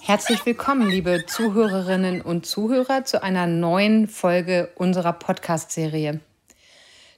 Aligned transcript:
Herzlich 0.00 0.44
willkommen, 0.44 0.90
liebe 0.90 1.24
Zuhörerinnen 1.26 2.20
und 2.20 2.44
Zuhörer, 2.44 3.04
zu 3.04 3.22
einer 3.22 3.46
neuen 3.46 4.06
Folge 4.06 4.70
unserer 4.76 5.14
Podcast-Serie. 5.14 6.20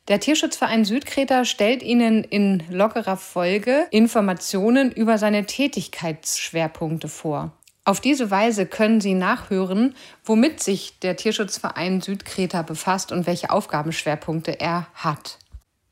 Der 0.09 0.21
Tierschutzverein 0.21 0.85
Südkreta 0.85 1.45
stellt 1.45 1.83
Ihnen 1.83 2.23
in 2.23 2.63
lockerer 2.71 3.17
Folge 3.17 3.89
Informationen 3.91 4.93
über 4.93 5.19
seine 5.19 5.47
Tätigkeitsschwerpunkte 5.47 7.09
vor. 7.09 7.51
Auf 7.85 8.01
diese 8.01 8.31
Weise 8.31 8.67
können 8.67 9.01
Sie 9.01 9.15
nachhören, 9.15 9.97
womit 10.25 10.63
sich 10.63 11.01
der 11.01 11.17
Tierschutzverein 11.17 12.01
Südkreta 12.01 12.63
befasst 12.63 13.11
und 13.11 13.27
welche 13.27 13.51
Aufgabenschwerpunkte 13.51 14.61
er 14.61 14.87
hat. 14.95 15.39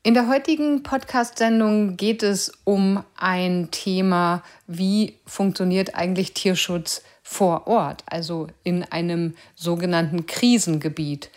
In 0.05 0.13
der 0.13 0.27
heutigen 0.27 0.83
Podcast-Sendung 0.83 1.97
geht 1.97 2.21
es 2.21 2.51
um 2.63 3.03
ein 3.17 3.69
Thema, 3.71 4.43
wie 4.67 5.17
funktioniert 5.25 5.95
eigentlich 5.95 6.35
Tierschutz 6.35 7.01
vor 7.23 7.65
Ort, 7.65 8.03
also 8.05 8.45
in 8.63 8.83
einem 8.83 9.33
sogenannten 9.55 10.27
Krisengebiet. 10.27 11.31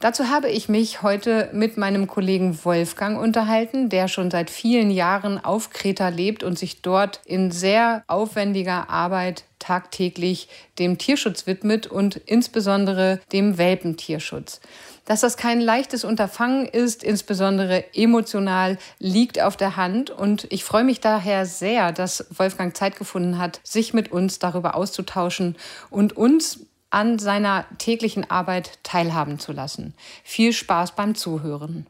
Dazu 0.00 0.30
habe 0.30 0.48
ich 0.48 0.70
mich 0.70 1.02
heute 1.02 1.50
mit 1.52 1.76
meinem 1.76 2.06
Kollegen 2.06 2.58
Wolfgang 2.64 3.20
unterhalten, 3.20 3.90
der 3.90 4.08
schon 4.08 4.30
seit 4.30 4.48
vielen 4.48 4.90
Jahren 4.90 5.38
auf 5.44 5.68
Kreta 5.68 6.08
lebt 6.08 6.42
und 6.42 6.58
sich 6.58 6.80
dort 6.80 7.20
in 7.26 7.50
sehr 7.50 8.02
aufwendiger 8.06 8.88
Arbeit 8.88 9.44
tagtäglich 9.58 10.48
dem 10.78 10.96
Tierschutz 10.96 11.46
widmet 11.46 11.86
und 11.86 12.16
insbesondere 12.16 13.20
dem 13.32 13.58
Welpentierschutz. 13.58 14.62
Dass 15.04 15.20
das 15.20 15.36
kein 15.36 15.60
leichtes 15.60 16.04
Unterfangen 16.04 16.64
ist, 16.64 17.04
insbesondere 17.04 17.84
emotional, 17.94 18.78
liegt 19.00 19.38
auf 19.38 19.58
der 19.58 19.76
Hand. 19.76 20.08
Und 20.08 20.46
ich 20.50 20.64
freue 20.64 20.84
mich 20.84 21.00
daher 21.00 21.44
sehr, 21.44 21.92
dass 21.92 22.24
Wolfgang 22.30 22.74
Zeit 22.74 22.96
gefunden 22.96 23.36
hat, 23.36 23.60
sich 23.64 23.92
mit 23.92 24.10
uns 24.10 24.38
darüber 24.38 24.76
auszutauschen 24.76 25.56
und 25.90 26.16
uns 26.16 26.60
an 26.90 27.18
seiner 27.18 27.64
täglichen 27.78 28.30
Arbeit 28.30 28.78
teilhaben 28.82 29.38
zu 29.38 29.52
lassen. 29.52 29.94
Viel 30.24 30.52
Spaß 30.52 30.96
beim 30.96 31.14
Zuhören. 31.14 31.86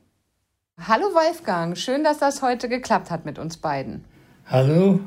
Hallo 0.78 1.06
Wolfgang, 1.06 1.76
schön, 1.76 2.04
dass 2.04 2.18
das 2.18 2.42
heute 2.42 2.68
geklappt 2.68 3.10
hat 3.10 3.24
mit 3.24 3.38
uns 3.38 3.56
beiden. 3.56 4.04
Hallo, 4.46 5.00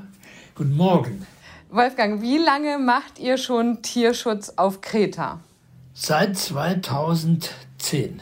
guten 0.55 0.75
Morgen. 0.75 1.25
Wolfgang, 1.69 2.21
wie 2.21 2.37
lange 2.37 2.77
macht 2.77 3.19
ihr 3.19 3.37
schon 3.37 3.81
Tierschutz 3.81 4.53
auf 4.57 4.81
Kreta? 4.81 5.39
Seit 5.93 6.37
2010. 6.37 8.21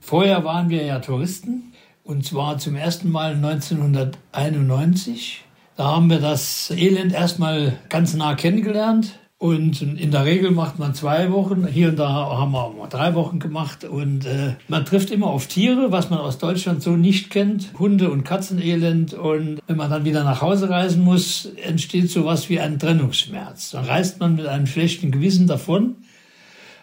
Vorher 0.00 0.44
waren 0.44 0.68
wir 0.68 0.84
ja 0.84 0.98
Touristen 0.98 1.72
und 2.04 2.26
zwar 2.26 2.58
zum 2.58 2.74
ersten 2.74 3.10
Mal 3.10 3.34
1991. 3.34 5.44
Da 5.76 5.84
haben 5.84 6.10
wir 6.10 6.18
das 6.18 6.70
Elend 6.70 7.12
erstmal 7.12 7.78
ganz 7.88 8.14
nah 8.14 8.34
kennengelernt 8.34 9.20
und 9.42 9.82
in 9.82 10.12
der 10.12 10.24
Regel 10.24 10.52
macht 10.52 10.78
man 10.78 10.94
zwei 10.94 11.32
Wochen. 11.32 11.66
Hier 11.66 11.88
und 11.88 11.98
da 11.98 12.08
haben 12.08 12.52
wir 12.52 12.70
mal 12.78 12.86
drei 12.86 13.16
Wochen 13.16 13.40
gemacht. 13.40 13.82
Und 13.82 14.24
äh, 14.24 14.54
man 14.68 14.84
trifft 14.84 15.10
immer 15.10 15.26
auf 15.26 15.48
Tiere, 15.48 15.90
was 15.90 16.10
man 16.10 16.20
aus 16.20 16.38
Deutschland 16.38 16.80
so 16.80 16.92
nicht 16.92 17.30
kennt. 17.30 17.70
Hunde- 17.76 18.12
und 18.12 18.22
Katzenelend. 18.22 19.14
Und 19.14 19.58
wenn 19.66 19.76
man 19.76 19.90
dann 19.90 20.04
wieder 20.04 20.22
nach 20.22 20.42
Hause 20.42 20.70
reisen 20.70 21.02
muss, 21.02 21.48
entsteht 21.60 22.08
sowas 22.08 22.50
wie 22.50 22.60
ein 22.60 22.78
Trennungsschmerz. 22.78 23.72
Dann 23.72 23.84
reist 23.84 24.20
man 24.20 24.36
mit 24.36 24.46
einem 24.46 24.68
schlechten 24.68 25.10
Gewissen 25.10 25.48
davon. 25.48 25.96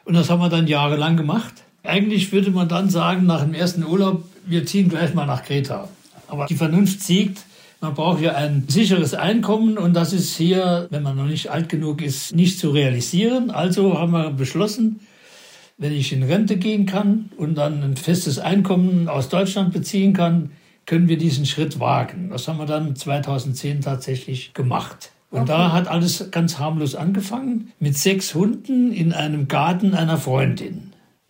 Und 0.04 0.16
das 0.16 0.30
haben 0.30 0.42
wir 0.42 0.50
dann 0.50 0.68
jahrelang 0.68 1.16
gemacht. 1.16 1.54
Eigentlich 1.86 2.30
würde 2.34 2.52
man 2.52 2.68
dann 2.68 2.90
sagen, 2.90 3.26
nach 3.26 3.42
dem 3.42 3.54
ersten 3.54 3.86
Urlaub, 3.86 4.26
wir 4.46 4.66
ziehen 4.66 4.90
gleich 4.90 5.14
mal 5.14 5.26
nach 5.26 5.44
Kreta. 5.44 5.88
Aber 6.28 6.48
die 6.48 6.56
Vernunft 6.56 7.04
siegt 7.04 7.40
man 7.82 7.94
braucht 7.94 8.22
ja 8.22 8.36
ein 8.36 8.66
sicheres 8.68 9.14
Einkommen 9.14 9.78
und 9.78 9.94
das 9.94 10.14
ist 10.14 10.36
hier, 10.36 10.88
wenn 10.90 11.04
man 11.04 11.16
noch 11.16 11.26
nicht 11.26 11.50
alt 11.50 11.70
genug 11.70 12.02
ist, 12.02 12.36
nicht 12.36 12.60
zu 12.60 12.72
realisieren. 12.72 13.52
Also 13.52 13.98
haben 13.98 14.12
wir 14.12 14.32
beschlossen, 14.32 15.00
wenn 15.78 15.94
ich 15.94 16.12
in 16.12 16.24
Rente 16.24 16.58
gehen 16.58 16.86
kann 16.86 17.32
und 17.38 17.56
dann 17.56 17.82
ein 17.82 17.96
festes 17.96 18.38
Einkommen 18.38 19.08
aus 19.08 19.30
Deutschland 19.30 19.72
beziehen 19.72 20.14
kann, 20.14 20.52
können 20.86 21.08
wir 21.08 21.18
diesen 21.18 21.46
Schritt 21.46 21.80
wagen. 21.80 22.30
Das 22.32 22.48
haben 22.48 22.60
wir 22.60 22.66
dann 22.66 22.96
2010 22.96 23.82
tatsächlich 23.82 24.54
gemacht. 24.54 25.12
Und 25.32 25.42
okay. 25.42 25.52
da 25.52 25.72
hat 25.72 25.88
alles 25.88 26.32
ganz 26.32 26.58
harmlos 26.58 26.96
angefangen 26.96 27.72
mit 27.80 27.98
sechs 27.98 28.34
Hunden 28.34 28.92
in 28.92 29.14
einem 29.14 29.48
Garten 29.48 29.94
einer 29.94 30.18
Freundin. 30.18 30.89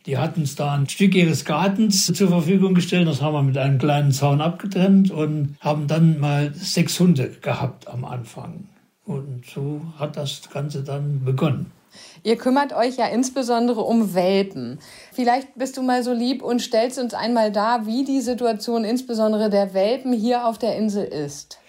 Die 0.09 0.17
hatten 0.17 0.41
uns 0.41 0.55
da 0.55 0.73
ein 0.73 0.89
Stück 0.89 1.13
ihres 1.13 1.45
Gartens 1.45 2.07
zur 2.07 2.29
Verfügung 2.29 2.73
gestellt. 2.73 3.07
Das 3.07 3.21
haben 3.21 3.33
wir 3.33 3.43
mit 3.43 3.59
einem 3.59 3.77
kleinen 3.77 4.11
Zaun 4.11 4.41
abgetrennt 4.41 5.11
und 5.11 5.55
haben 5.59 5.85
dann 5.85 6.19
mal 6.19 6.51
sechs 6.55 6.99
Hunde 6.99 7.29
gehabt 7.43 7.87
am 7.87 8.03
Anfang. 8.05 8.67
Und 9.05 9.45
so 9.45 9.81
hat 9.99 10.17
das 10.17 10.49
Ganze 10.49 10.83
dann 10.83 11.23
begonnen. 11.23 11.67
Ihr 12.23 12.37
kümmert 12.37 12.73
euch 12.73 12.97
ja 12.97 13.05
insbesondere 13.05 13.81
um 13.81 14.15
Welpen. 14.15 14.79
Vielleicht 15.13 15.53
bist 15.53 15.77
du 15.77 15.83
mal 15.83 16.03
so 16.03 16.11
lieb 16.11 16.41
und 16.41 16.59
stellst 16.59 16.97
uns 16.97 17.13
einmal 17.13 17.51
dar, 17.51 17.85
wie 17.85 18.03
die 18.03 18.21
Situation 18.21 18.85
insbesondere 18.85 19.51
der 19.51 19.75
Welpen 19.75 20.11
hier 20.11 20.47
auf 20.47 20.57
der 20.57 20.75
Insel 20.75 21.05
ist. 21.05 21.59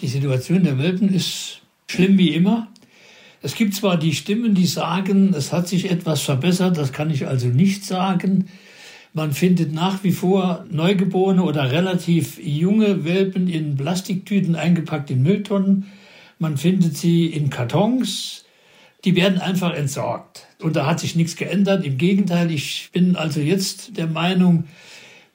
Die 0.00 0.08
Situation 0.08 0.64
der 0.64 0.78
Welpen 0.78 1.12
ist 1.12 1.60
schlimm 1.86 2.16
wie 2.16 2.34
immer. 2.34 2.68
Es 3.42 3.54
gibt 3.54 3.74
zwar 3.74 3.96
die 3.96 4.14
Stimmen, 4.14 4.54
die 4.54 4.66
sagen, 4.66 5.32
es 5.34 5.52
hat 5.52 5.66
sich 5.66 5.90
etwas 5.90 6.20
verbessert, 6.20 6.76
das 6.76 6.92
kann 6.92 7.10
ich 7.10 7.26
also 7.26 7.48
nicht 7.48 7.84
sagen. 7.84 8.48
Man 9.12 9.32
findet 9.32 9.72
nach 9.72 10.04
wie 10.04 10.12
vor 10.12 10.64
Neugeborene 10.70 11.42
oder 11.42 11.72
relativ 11.72 12.38
junge 12.38 13.04
Welpen 13.04 13.48
in 13.48 13.76
Plastiktüten 13.76 14.54
eingepackt 14.54 15.10
in 15.10 15.22
Mülltonnen. 15.22 15.86
Man 16.38 16.58
findet 16.58 16.96
sie 16.96 17.26
in 17.26 17.50
Kartons. 17.50 18.44
Die 19.04 19.16
werden 19.16 19.40
einfach 19.40 19.74
entsorgt. 19.74 20.46
Und 20.60 20.76
da 20.76 20.86
hat 20.86 21.00
sich 21.00 21.16
nichts 21.16 21.36
geändert. 21.36 21.84
Im 21.84 21.96
Gegenteil, 21.96 22.50
ich 22.50 22.90
bin 22.92 23.16
also 23.16 23.40
jetzt 23.40 23.96
der 23.96 24.06
Meinung, 24.06 24.64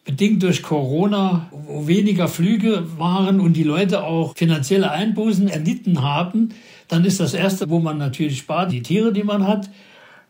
bedingt 0.06 0.44
durch 0.44 0.62
Corona, 0.62 1.50
wo 1.52 1.88
weniger 1.88 2.28
Flüge 2.28 2.86
waren 2.98 3.40
und 3.40 3.54
die 3.54 3.64
Leute 3.64 4.04
auch 4.04 4.36
finanzielle 4.38 4.92
Einbußen 4.92 5.50
erlitten 5.50 6.04
haben, 6.04 6.50
dann 6.88 7.06
ist 7.06 7.20
das 7.20 7.34
Erste, 7.34 7.70
wo 7.70 7.80
man 7.80 7.98
natürlich 7.98 8.40
spart, 8.40 8.72
die 8.72 8.82
Tiere, 8.82 9.12
die 9.12 9.24
man 9.24 9.48
hat. 9.48 9.70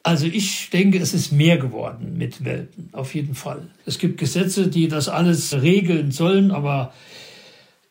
Also 0.03 0.27
ich 0.27 0.69
denke, 0.69 0.99
es 0.99 1.13
ist 1.13 1.31
mehr 1.31 1.57
geworden 1.57 2.15
mit 2.17 2.45
Welpen, 2.45 2.89
auf 2.93 3.15
jeden 3.15 3.33
Fall. 3.33 3.67
Es 3.85 3.97
gibt 3.97 4.19
Gesetze, 4.19 4.67
die 4.67 4.87
das 4.87 5.09
alles 5.09 5.61
regeln 5.61 6.11
sollen, 6.11 6.51
aber 6.51 6.93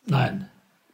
nein, 0.05 0.47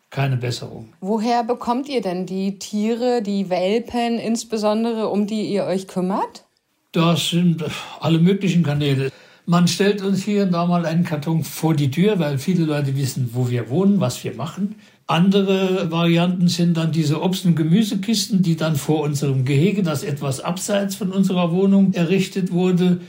keine 0.09 0.37
Besserung. 0.37 0.93
Woher 0.99 1.43
bekommt 1.43 1.87
ihr 1.89 2.01
denn 2.01 2.25
die 2.25 2.57
Tiere, 2.57 3.21
die 3.21 3.49
Welpen 3.49 4.17
insbesondere, 4.17 5.09
um 5.09 5.27
die 5.27 5.43
ihr 5.43 5.65
euch 5.65 5.87
kümmert? 5.87 6.45
Das 6.91 7.29
sind 7.29 7.63
alle 7.99 8.19
möglichen 8.19 8.63
Kanäle. 8.63 9.11
Man 9.45 9.67
stellt 9.67 10.01
uns 10.01 10.23
hier 10.23 10.43
und 10.43 10.51
da 10.51 10.65
mal 10.65 10.85
einen 10.85 11.03
Karton 11.03 11.43
vor 11.43 11.73
die 11.73 11.89
Tür, 11.91 12.19
weil 12.19 12.37
viele 12.37 12.65
Leute 12.65 12.95
wissen, 12.97 13.29
wo 13.33 13.49
wir 13.49 13.69
wohnen, 13.69 13.99
was 13.99 14.23
wir 14.23 14.33
machen. 14.33 14.75
Andere 15.11 15.91
Varianten 15.91 16.47
sind 16.47 16.77
dann 16.77 16.94
diese 16.94 17.22
Obst- 17.22 17.45
und 17.45 17.57
Gemüsekisten, 17.57 18.44
die 18.44 18.55
dann 18.55 18.77
vor 18.77 19.01
unserem 19.01 19.44
Gehege, 19.44 19.83
das 19.83 20.03
etwas 20.03 20.39
abseits 20.39 20.95
von 20.95 21.11
unserer 21.11 21.51
Wohnung 21.51 21.94
errichtet 21.94 22.53
wurde. 22.53 23.01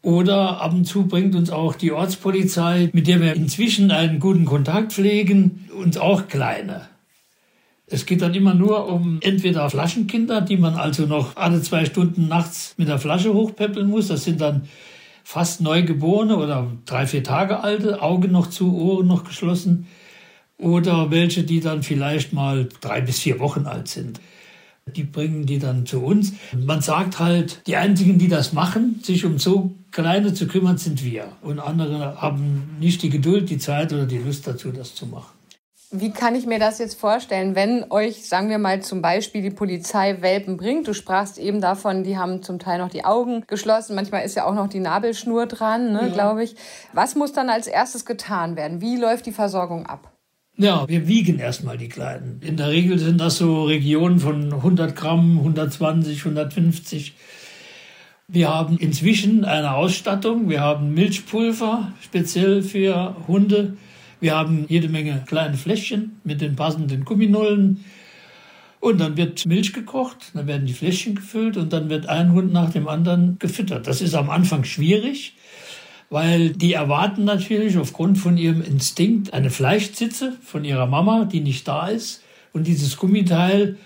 Oder 0.00 0.62
ab 0.62 0.72
und 0.72 0.86
zu 0.86 1.06
bringt 1.06 1.34
uns 1.34 1.50
auch 1.50 1.74
die 1.74 1.92
Ortspolizei, 1.92 2.88
mit 2.94 3.06
der 3.06 3.20
wir 3.20 3.34
inzwischen 3.34 3.90
einen 3.90 4.18
guten 4.18 4.46
Kontakt 4.46 4.94
pflegen, 4.94 5.68
uns 5.78 5.98
auch 5.98 6.26
kleine. 6.26 6.88
Es 7.86 8.06
geht 8.06 8.22
dann 8.22 8.32
immer 8.32 8.54
nur 8.54 8.88
um 8.88 9.18
entweder 9.20 9.68
Flaschenkinder, 9.68 10.40
die 10.40 10.56
man 10.56 10.76
also 10.76 11.04
noch 11.04 11.36
alle 11.36 11.60
zwei 11.60 11.84
Stunden 11.84 12.28
nachts 12.28 12.72
mit 12.78 12.88
der 12.88 12.98
Flasche 12.98 13.34
hochpäppeln 13.34 13.90
muss. 13.90 14.08
Das 14.08 14.24
sind 14.24 14.40
dann 14.40 14.62
fast 15.22 15.60
Neugeborene 15.60 16.34
oder 16.38 16.72
drei, 16.86 17.06
vier 17.06 17.22
Tage 17.22 17.62
alte, 17.62 18.00
Augen 18.00 18.32
noch 18.32 18.46
zu, 18.46 18.74
Ohren 18.74 19.06
noch 19.06 19.24
geschlossen 19.24 19.86
oder 20.62 21.10
welche, 21.10 21.42
die 21.42 21.60
dann 21.60 21.82
vielleicht 21.82 22.32
mal 22.32 22.68
drei 22.80 23.00
bis 23.00 23.18
vier 23.18 23.38
Wochen 23.40 23.66
alt 23.66 23.88
sind. 23.88 24.20
Die 24.86 25.04
bringen 25.04 25.46
die 25.46 25.58
dann 25.58 25.86
zu 25.86 26.02
uns. 26.02 26.32
Man 26.56 26.80
sagt 26.80 27.18
halt, 27.18 27.62
die 27.66 27.76
einzigen, 27.76 28.18
die 28.18 28.28
das 28.28 28.52
machen, 28.52 29.00
sich 29.02 29.24
um 29.24 29.38
so 29.38 29.74
Kleine 29.92 30.34
zu 30.34 30.46
kümmern, 30.46 30.78
sind 30.78 31.04
wir. 31.04 31.28
Und 31.42 31.60
andere 31.60 32.20
haben 32.20 32.76
nicht 32.80 33.02
die 33.02 33.10
Geduld, 33.10 33.50
die 33.50 33.58
Zeit 33.58 33.92
oder 33.92 34.06
die 34.06 34.18
Lust 34.18 34.46
dazu, 34.46 34.72
das 34.72 34.94
zu 34.94 35.06
machen. 35.06 35.32
Wie 35.94 36.10
kann 36.10 36.34
ich 36.34 36.46
mir 36.46 36.58
das 36.58 36.78
jetzt 36.78 36.98
vorstellen, 36.98 37.54
wenn 37.54 37.84
euch, 37.90 38.26
sagen 38.26 38.48
wir 38.48 38.56
mal, 38.56 38.80
zum 38.80 39.02
Beispiel 39.02 39.42
die 39.42 39.50
Polizei 39.50 40.22
Welpen 40.22 40.56
bringt? 40.56 40.88
Du 40.88 40.94
sprachst 40.94 41.36
eben 41.36 41.60
davon, 41.60 42.02
die 42.02 42.16
haben 42.16 42.42
zum 42.42 42.58
Teil 42.58 42.78
noch 42.78 42.88
die 42.88 43.04
Augen 43.04 43.44
geschlossen. 43.46 43.94
Manchmal 43.94 44.24
ist 44.24 44.34
ja 44.34 44.46
auch 44.46 44.54
noch 44.54 44.68
die 44.68 44.80
Nabelschnur 44.80 45.44
dran, 45.44 45.92
ne, 45.92 46.06
ja. 46.06 46.08
glaube 46.08 46.44
ich. 46.44 46.56
Was 46.94 47.14
muss 47.14 47.34
dann 47.34 47.50
als 47.50 47.66
erstes 47.66 48.06
getan 48.06 48.56
werden? 48.56 48.80
Wie 48.80 48.96
läuft 48.96 49.26
die 49.26 49.32
Versorgung 49.32 49.84
ab? 49.84 50.11
Ja, 50.58 50.86
wir 50.86 51.08
wiegen 51.08 51.38
erstmal 51.38 51.78
die 51.78 51.88
Kleinen. 51.88 52.40
In 52.42 52.58
der 52.58 52.68
Regel 52.68 52.98
sind 52.98 53.18
das 53.18 53.38
so 53.38 53.64
Regionen 53.64 54.20
von 54.20 54.52
100 54.52 54.94
Gramm, 54.94 55.38
120, 55.38 56.18
150. 56.18 57.14
Wir 58.28 58.48
haben 58.50 58.76
inzwischen 58.76 59.46
eine 59.46 59.74
Ausstattung. 59.74 60.50
Wir 60.50 60.60
haben 60.60 60.92
Milchpulver, 60.92 61.92
speziell 62.02 62.62
für 62.62 63.16
Hunde. 63.26 63.78
Wir 64.20 64.36
haben 64.36 64.66
jede 64.68 64.88
Menge 64.88 65.24
kleine 65.26 65.56
Fläschchen 65.56 66.20
mit 66.22 66.42
den 66.42 66.54
passenden 66.54 67.06
Gumminullen. 67.06 67.84
Und 68.78 69.00
dann 69.00 69.16
wird 69.16 69.46
Milch 69.46 69.72
gekocht, 69.72 70.32
dann 70.34 70.46
werden 70.46 70.66
die 70.66 70.74
Fläschchen 70.74 71.14
gefüllt 71.14 71.56
und 71.56 71.72
dann 71.72 71.88
wird 71.88 72.08
ein 72.08 72.32
Hund 72.32 72.52
nach 72.52 72.70
dem 72.70 72.88
anderen 72.88 73.38
gefüttert. 73.38 73.86
Das 73.86 74.02
ist 74.02 74.14
am 74.14 74.28
Anfang 74.28 74.64
schwierig, 74.64 75.36
weil 76.12 76.50
die 76.50 76.74
erwarten 76.74 77.24
natürlich 77.24 77.78
aufgrund 77.78 78.18
von 78.18 78.36
ihrem 78.36 78.60
Instinkt 78.60 79.32
eine 79.32 79.48
Fleischzitze 79.48 80.36
von 80.42 80.62
ihrer 80.62 80.86
Mama, 80.86 81.24
die 81.24 81.40
nicht 81.40 81.66
da 81.66 81.88
ist. 81.88 82.22
Und 82.52 82.66
dieses 82.66 82.98
Gummiteil, 82.98 83.78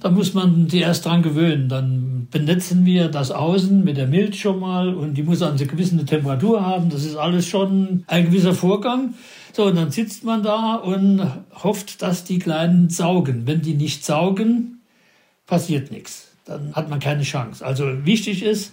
da 0.00 0.10
muss 0.10 0.32
man 0.32 0.68
die 0.68 0.78
erst 0.78 1.04
dran 1.04 1.22
gewöhnen. 1.22 1.68
Dann 1.68 2.28
benetzen 2.30 2.86
wir 2.86 3.08
das 3.08 3.30
Außen 3.30 3.84
mit 3.84 3.98
der 3.98 4.06
Milch 4.06 4.40
schon 4.40 4.58
mal 4.58 4.94
und 4.94 5.18
die 5.18 5.22
muss 5.22 5.42
eine 5.42 5.66
gewisse 5.66 6.02
Temperatur 6.06 6.64
haben. 6.64 6.88
Das 6.88 7.04
ist 7.04 7.16
alles 7.16 7.46
schon 7.46 8.04
ein 8.06 8.24
gewisser 8.24 8.54
Vorgang. 8.54 9.12
So, 9.52 9.66
und 9.66 9.76
dann 9.76 9.90
sitzt 9.90 10.24
man 10.24 10.42
da 10.42 10.76
und 10.76 11.20
hofft, 11.62 12.00
dass 12.00 12.24
die 12.24 12.38
Kleinen 12.38 12.88
saugen. 12.88 13.42
Wenn 13.46 13.60
die 13.60 13.74
nicht 13.74 14.02
saugen, 14.02 14.80
passiert 15.46 15.90
nichts. 15.90 16.28
Dann 16.46 16.74
hat 16.74 16.88
man 16.88 17.00
keine 17.00 17.22
Chance. 17.22 17.62
Also 17.62 18.06
wichtig 18.06 18.42
ist, 18.42 18.72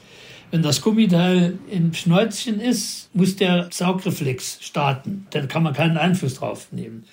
wenn 0.52 0.62
das 0.62 0.82
Gummiteil 0.82 1.58
im 1.70 1.94
Schnäuzchen 1.94 2.60
ist, 2.60 3.10
muss 3.14 3.36
der 3.36 3.70
Saugreflex 3.72 4.60
starten. 4.62 5.28
Da 5.32 5.46
kann 5.46 5.64
man 5.64 5.74
keinen 5.74 5.98
Einfluss 5.98 6.36
drauf 6.36 6.68
nehmen. 6.72 7.06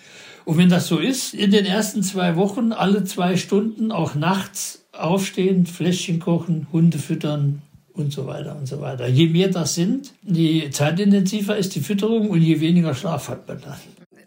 Und 0.44 0.58
wenn 0.58 0.68
das 0.68 0.88
so 0.88 0.98
ist, 0.98 1.34
in 1.34 1.50
den 1.50 1.64
ersten 1.64 2.02
zwei 2.02 2.36
Wochen 2.36 2.72
alle 2.72 3.04
zwei 3.04 3.36
Stunden, 3.36 3.90
auch 3.90 4.14
nachts 4.14 4.84
aufstehen, 4.92 5.66
Fläschchen 5.66 6.20
kochen, 6.20 6.66
Hunde 6.72 6.98
füttern, 6.98 7.62
und 7.94 8.12
so 8.12 8.26
weiter 8.26 8.56
und 8.56 8.66
so 8.66 8.80
weiter. 8.80 9.06
Je 9.06 9.28
mehr 9.28 9.48
das 9.48 9.74
sind, 9.76 10.12
je 10.22 10.68
zeitintensiver 10.70 11.56
ist 11.56 11.74
die 11.76 11.80
Fütterung 11.80 12.28
und 12.28 12.42
je 12.42 12.60
weniger 12.60 12.94
Schlaf 12.94 13.28
hat 13.28 13.46
man 13.46 13.60
dann. 13.60 13.76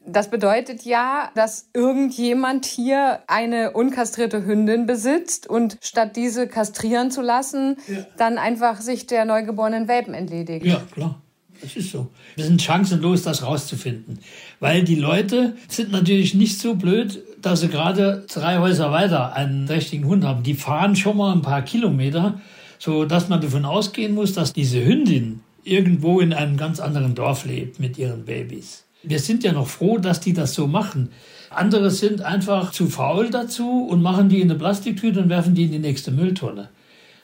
Das 0.07 0.30
bedeutet 0.30 0.83
ja, 0.83 1.31
dass 1.36 1.69
irgendjemand 1.74 2.65
hier 2.65 3.19
eine 3.27 3.71
unkastrierte 3.71 4.45
Hündin 4.45 4.86
besitzt 4.86 5.48
und 5.48 5.77
statt 5.81 6.15
diese 6.15 6.48
kastrieren 6.48 7.12
zu 7.12 7.21
lassen, 7.21 7.77
ja. 7.88 8.06
dann 8.18 8.38
einfach 8.38 8.81
sich 8.81 9.06
der 9.07 9.25
neugeborenen 9.25 9.88
Welpen 9.88 10.13
entledigt. 10.13 10.65
Ja, 10.65 10.81
klar. 10.92 11.21
Das 11.62 11.75
ist 11.75 11.92
so. 11.92 12.07
Wir 12.36 12.45
sind 12.45 12.62
chancenlos, 12.62 13.24
das 13.24 13.44
rauszufinden. 13.44 14.19
Weil 14.59 14.83
die 14.83 14.95
Leute 14.95 15.57
sind 15.68 15.92
natürlich 15.92 16.36
nicht 16.36 16.60
so 16.60 16.75
blöd, 16.75 17.24
dass 17.42 17.62
sie 17.62 17.68
gerade 17.68 18.25
drei 18.31 18.60
Häuser 18.60 18.92
weiter 18.92 19.33
einen 19.33 19.65
trächtigen 19.65 20.06
Hund 20.06 20.24
haben. 20.24 20.44
Die 20.44 20.53
fahren 20.53 20.95
schon 20.95 21.18
mal 21.18 21.33
ein 21.33 21.42
paar 21.42 21.63
Kilometer 21.63 22.39
so 22.80 23.06
dass 23.06 23.30
man 23.30 23.42
davon 23.42 23.65
ausgehen 23.65 24.13
muss, 24.13 24.33
dass 24.33 24.53
diese 24.53 24.83
Hündin 24.83 25.42
irgendwo 25.63 26.19
in 26.19 26.33
einem 26.33 26.57
ganz 26.57 26.80
anderen 26.80 27.15
Dorf 27.15 27.45
lebt 27.45 27.80
mit 27.80 27.98
ihren 27.98 28.25
Babys. 28.25 28.83
Wir 29.04 29.20
sind 29.20 29.44
ja 29.44 29.52
noch 29.52 29.68
froh, 29.68 29.98
dass 29.98 30.20
die 30.20 30.34
das 30.34 30.54
so 30.54 30.68
machen. 30.68 31.10
Andere 31.50 31.92
sind 31.92 32.22
einfach 32.22 32.72
zu 32.72 32.88
faul 32.88 33.30
dazu 33.30 33.88
und 33.90 34.02
machen 34.02 34.30
die 34.30 34.42
in 34.42 34.50
eine 34.50 34.60
Plastiktüte 34.60 35.22
und 35.22 35.30
werfen 35.30 35.56
die 35.56 35.64
in 35.64 35.72
die 35.72 35.80
nächste 35.80 36.12
Mülltonne 36.12 36.70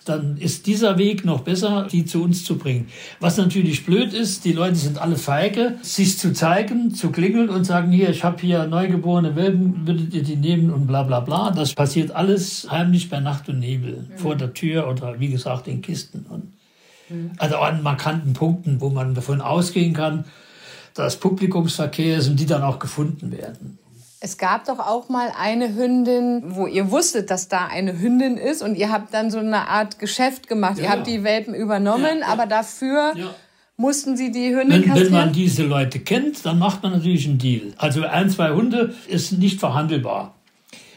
dann 0.06 0.38
ist 0.38 0.68
dieser 0.68 0.98
Weg 0.98 1.26
noch 1.26 1.42
besser, 1.42 1.88
die 1.92 2.06
zu 2.06 2.24
uns 2.24 2.44
zu 2.44 2.58
bringen. 2.58 2.88
Was 3.20 3.38
natürlich 3.38 3.86
blöd 3.86 4.14
ist, 4.14 4.46
die 4.46 4.52
Leute 4.52 4.76
sind 4.76 5.00
alle 5.00 5.16
feige, 5.16 5.76
sich 5.82 6.18
zu 6.18 6.34
zeigen, 6.34 6.94
zu 6.94 7.12
klingeln 7.12 7.50
und 7.50 7.64
sagen, 7.66 7.92
hier, 7.92 8.10
ich 8.10 8.24
habe 8.24 8.42
hier 8.42 8.66
neugeborene 8.66 9.36
Welpen, 9.36 9.88
würdet 9.88 10.14
ihr 10.14 10.24
die 10.24 10.36
nehmen 10.36 10.72
und 10.72 10.88
bla 10.88 11.04
bla 11.04 11.20
bla. 11.22 11.52
Das 11.52 11.74
passiert 11.74 12.12
alles 12.12 12.68
heimlich 12.70 13.10
bei 13.10 13.20
Nacht 13.20 13.50
und 13.50 13.60
Nebel, 13.60 14.08
mhm. 14.10 14.18
vor 14.18 14.36
der 14.36 14.54
Tür 14.54 14.88
oder 14.90 15.20
wie 15.20 15.30
gesagt 15.30 15.68
in 15.68 15.82
Kisten. 15.82 16.26
Und 16.30 16.54
mhm. 17.10 17.32
Also 17.38 17.58
an 17.58 17.84
markanten 17.84 18.34
Punkten, 18.34 18.82
wo 18.82 18.90
man 18.90 19.14
davon 19.16 19.42
ausgehen 19.42 19.94
kann, 19.94 20.26
dass 20.94 21.18
Publikumsverkehr 21.18 22.18
ist 22.18 22.28
und 22.28 22.40
die 22.40 22.46
dann 22.46 22.64
auch 22.64 22.80
gefunden 22.80 23.32
werden. 23.32 23.80
Es 24.20 24.38
gab 24.38 24.66
doch 24.66 24.80
auch 24.80 25.10
mal 25.10 25.34
eine 25.38 25.76
Hündin, 25.76 26.56
wo 26.56 26.66
ihr 26.66 26.92
wusstet, 26.92 27.30
dass 27.30 27.50
da 27.50 27.68
eine 27.68 28.00
Hündin 28.00 28.38
ist 28.38 28.62
und 28.62 28.76
ihr 28.76 28.90
habt 28.90 29.14
dann 29.14 29.30
so 29.30 29.40
eine 29.40 29.68
Art 29.68 30.00
Geschäft 30.00 30.48
gemacht. 30.48 30.78
Ja, 30.78 30.84
ihr 30.84 30.90
habt 30.92 31.08
die 31.08 31.24
Welpen 31.26 31.54
übernommen, 31.54 32.20
ja, 32.22 32.28
aber 32.28 32.46
dafür 32.46 33.14
mussten 33.76 34.16
sie 34.16 34.32
die 34.32 34.56
Hündin 34.56 34.70
wenn, 34.70 34.86
kastrieren. 34.86 35.14
Wenn 35.14 35.20
man 35.20 35.34
diese 35.34 35.64
Leute 35.64 36.00
kennt, 36.00 36.46
dann 36.46 36.58
macht 36.58 36.84
man 36.84 36.94
natürlich 36.94 37.28
einen 37.28 37.38
Deal. 37.38 37.74
Also 37.78 38.04
ein, 38.04 38.30
zwei 38.30 38.52
Hunde 38.52 38.94
ist 39.08 39.34
nicht 39.34 39.60
verhandelbar. 39.60 40.36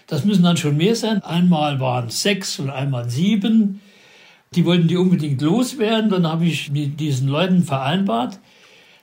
Das 0.07 0.25
müssen 0.25 0.45
dann 0.45 0.57
schon 0.57 0.77
mehr 0.77 0.95
sein. 0.95 1.23
Einmal 1.23 1.81
waren 1.81 2.09
es 2.09 2.23
sechs 2.23 2.61
und 2.61 2.71
einmal 2.71 3.11
sieben. 3.11 3.81
Die 4.55 4.65
wollten 4.65 4.87
die 4.87 4.97
unbedingt 4.97 5.43
loswerden. 5.43 6.11
Dann 6.11 6.27
habe 6.29 6.45
ich 6.45 6.71
mit 6.71 7.01
diesen 7.01 7.27
Leuten 7.29 7.65
vereinbart, 7.65 8.39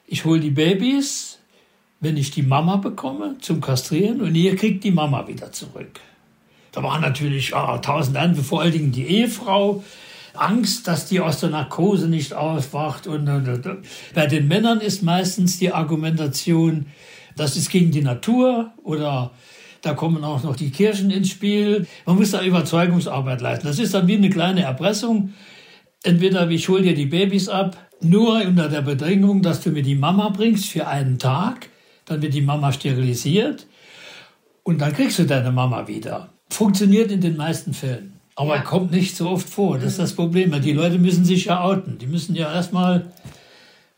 ich 0.08 0.26
hole 0.26 0.40
die 0.40 0.52
Babys, 0.52 1.40
wenn 2.00 2.18
ich 2.18 2.32
die 2.32 2.44
Mama 2.44 2.78
bekomme 2.78 3.38
zum 3.40 3.62
Kastrieren 3.62 4.22
und 4.22 4.36
ihr 4.36 4.56
kriegt 4.56 4.84
die 4.84 4.92
Mama 4.92 5.28
wieder 5.28 5.52
zurück. 5.52 6.00
Da 6.72 6.84
war 6.84 7.00
natürlich 7.00 7.56
ah, 7.56 7.78
tausend 7.78 8.18
andere, 8.18 8.44
vor 8.44 8.62
allen 8.62 8.72
Dingen 8.72 8.92
die 8.92 9.06
Ehefrau, 9.06 9.84
Angst, 10.34 10.88
dass 10.88 11.06
die 11.08 11.20
aus 11.20 11.40
der 11.40 11.50
Narkose 11.50 12.08
nicht 12.08 12.34
aufwacht. 12.34 13.08
Und, 13.08 13.30
und, 13.30 13.48
und. 13.48 13.78
Bei 14.14 14.26
den 14.26 14.48
Männern 14.48 14.82
ist 14.82 15.04
meistens 15.04 15.60
die 15.60 15.72
Argumentation, 15.72 16.88
das 17.36 17.56
ist 17.56 17.70
gegen 17.70 17.92
die 17.92 18.02
Natur 18.02 18.72
oder 18.84 19.32
da 19.82 19.94
kommen 19.94 20.24
auch 20.24 20.44
noch 20.44 20.56
die 20.56 20.72
Kirchen 20.72 21.12
ins 21.12 21.30
Spiel. 21.30 21.88
Man 22.06 22.16
muss 22.16 22.32
da 22.32 22.42
Überzeugungsarbeit 22.42 23.42
leisten. 23.42 23.68
Das 23.68 23.80
ist 23.80 23.94
dann 23.94 24.08
wie 24.08 24.16
eine 24.16 24.30
kleine 24.30 24.62
Erpressung. 24.62 25.34
Entweder 26.04 26.50
ich 26.50 26.70
hole 26.70 26.84
dir 26.84 26.96
die 26.96 27.06
Babys 27.06 27.50
ab, 27.50 27.78
nur 28.02 28.42
unter 28.42 28.70
der 28.70 28.82
Bedingung, 28.82 29.42
dass 29.42 29.62
du 29.62 29.72
mir 29.72 29.84
die 29.84 29.96
Mama 29.96 30.30
bringst 30.30 30.70
für 30.70 30.88
einen 30.88 31.18
Tag 31.18 31.70
dann 32.06 32.22
wird 32.22 32.34
die 32.34 32.42
Mama 32.42 32.72
sterilisiert 32.72 33.68
und 34.64 34.82
dann 34.82 34.94
kriegst 34.94 35.20
du 35.20 35.26
deine 35.26 35.52
Mama 35.52 35.88
wieder. 35.88 36.30
Funktioniert 36.50 37.12
in 37.12 37.22
den 37.22 37.38
meisten 37.38 37.74
Fällen. 37.74 38.20
Aber 38.36 38.56
ja. 38.56 38.62
kommt 38.62 38.92
nicht 38.92 39.16
so 39.16 39.30
oft 39.30 39.48
vor. 39.48 39.78
Das 39.78 39.92
ist 39.92 40.00
das 40.00 40.14
Problem. 40.14 40.60
Die 40.62 40.74
Leute 40.74 40.98
müssen 40.98 41.24
sich 41.24 41.46
ja 41.46 41.62
outen. 41.62 42.00
Die 42.00 42.08
müssen 42.08 42.36
ja 42.36 42.52
erstmal 42.52 43.12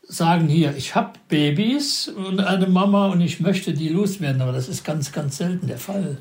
sagen, 0.02 0.48
hier, 0.48 0.76
ich 0.76 0.94
habe 0.94 1.12
Babys 1.28 2.08
und 2.08 2.40
eine 2.40 2.66
Mama 2.66 3.08
und 3.08 3.22
ich 3.22 3.40
möchte 3.40 3.72
die 3.72 3.88
loswerden. 3.88 4.42
Aber 4.42 4.52
das 4.52 4.68
ist 4.68 4.84
ganz, 4.84 5.10
ganz 5.12 5.38
selten 5.38 5.66
der 5.66 5.78
Fall. 5.78 6.18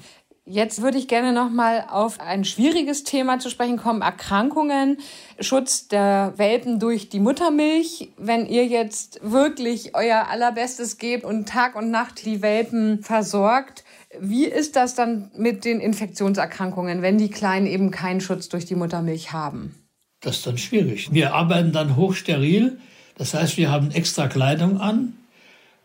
Jetzt 0.48 0.84
würde 0.84 1.00
ich 1.00 1.08
gerne 1.08 1.34
noch 1.34 1.50
mal 1.50 1.86
auf 1.90 2.20
ein 2.20 2.46
schwieriges 2.46 3.04
Thema 3.04 3.40
zu 3.40 3.50
sprechen 3.50 3.78
kommen: 3.78 4.04
Erkrankungen, 4.04 4.98
Schutz 5.40 5.88
der 5.88 6.34
Welpen 6.38 6.80
durch 6.80 7.10
die 7.10 7.20
Muttermilch. 7.20 8.10
Wenn 8.18 8.46
ihr 8.46 8.68
jetzt 8.68 9.20
wirklich 9.24 9.96
euer 9.96 10.28
allerbestes 10.30 11.00
gebt 11.00 11.24
und 11.24 11.50
Tag 11.50 11.76
und 11.76 11.90
Nacht 11.90 12.24
die 12.26 12.44
Welpen 12.44 13.02
versorgt, 13.02 13.84
wie 14.20 14.46
ist 14.46 14.76
das 14.76 14.94
dann 14.94 15.32
mit 15.36 15.66
den 15.66 15.80
Infektionserkrankungen, 15.80 17.02
wenn 17.02 17.18
die 17.18 17.32
Kleinen 17.32 17.66
eben 17.66 17.90
keinen 17.90 18.22
Schutz 18.22 18.48
durch 18.48 18.66
die 18.66 18.76
Muttermilch 18.76 19.34
haben? 19.34 19.74
Das 20.22 20.38
ist 20.38 20.46
dann 20.46 20.60
schwierig. 20.60 21.12
Wir 21.12 21.34
arbeiten 21.34 21.72
dann 21.72 21.96
hochsteril. 21.96 22.80
Das 23.18 23.34
heißt, 23.34 23.58
wir 23.58 23.72
haben 23.72 23.90
extra 23.90 24.28
Kleidung 24.28 24.80
an 24.80 25.14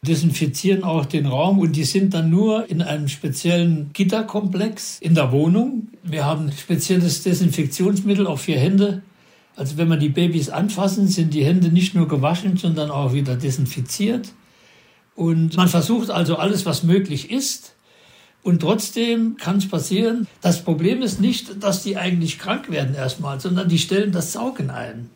desinfizieren 0.07 0.83
auch 0.83 1.05
den 1.05 1.27
Raum 1.27 1.59
und 1.59 1.77
die 1.77 1.85
sind 1.85 2.15
dann 2.15 2.31
nur 2.31 2.71
in 2.71 2.81
einem 2.81 3.09
speziellen 3.09 3.91
Gitterkomplex 3.93 4.99
in 5.01 5.15
der 5.15 5.31
Wohnung. 5.31 5.89
Wir 6.03 6.25
haben 6.25 6.51
spezielles 6.53 7.23
Desinfektionsmittel 7.23 8.27
auch 8.27 8.39
für 8.39 8.57
Hände. 8.57 9.03
Also 9.57 9.77
wenn 9.77 9.89
man 9.89 10.01
die 10.01 10.09
Babys 10.09 10.49
anfassen, 10.49 11.07
sind 11.07 11.35
die 11.35 11.45
Hände 11.45 11.69
nicht 11.69 11.95
nur 11.95 12.09
gewaschen, 12.09 12.57
sondern 12.57 12.91
auch 12.91 13.13
wieder 13.13 13.37
desinfiziert. 13.37 14.33
Und 15.15 15.57
man 15.57 15.69
versucht 15.69 16.09
also 16.09 16.37
alles, 16.37 16.65
was 16.65 16.83
möglich 16.83 17.31
ist. 17.31 17.75
Und 18.43 18.61
trotzdem 18.61 19.37
kann 19.37 19.59
es 19.59 19.69
passieren. 19.69 20.27
Das 20.41 20.65
Problem 20.65 21.03
ist 21.03 21.21
nicht, 21.21 21.63
dass 21.63 21.83
die 21.83 21.99
eigentlich 21.99 22.39
krank 22.39 22.71
werden 22.71 22.95
erstmal, 22.95 23.39
sondern 23.39 23.69
die 23.69 23.79
stellen 23.79 24.13
das 24.13 24.33
Saugen 24.33 24.71
ein. 24.71 25.11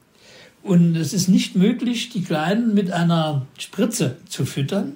Und 0.65 0.97
es 0.97 1.13
ist 1.13 1.29
nicht 1.29 1.57
möglich, 1.57 2.09
die 2.09 2.23
Kleinen 2.23 2.73
mit 2.73 2.91
einer 2.91 3.47
Spritze 3.59 4.17
zu 4.27 4.47
füttern, 4.47 4.95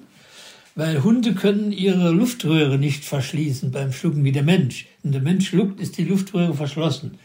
weil 0.73 1.03
Hunde 1.03 1.35
können 1.35 1.71
ihre 1.71 2.09
Luftröhre 2.09 2.79
nicht 2.79 3.05
verschließen 3.05 3.69
beim 3.69 3.93
Schlucken 3.93 4.23
wie 4.23 4.31
der 4.31 4.41
Mensch. 4.41 4.87
Wenn 5.03 5.11
der 5.11 5.21
Mensch 5.21 5.49
schluckt, 5.49 5.79
ist 5.79 5.99
die 5.99 6.05
Luftröhre 6.05 6.55
verschlossen. 6.55 7.19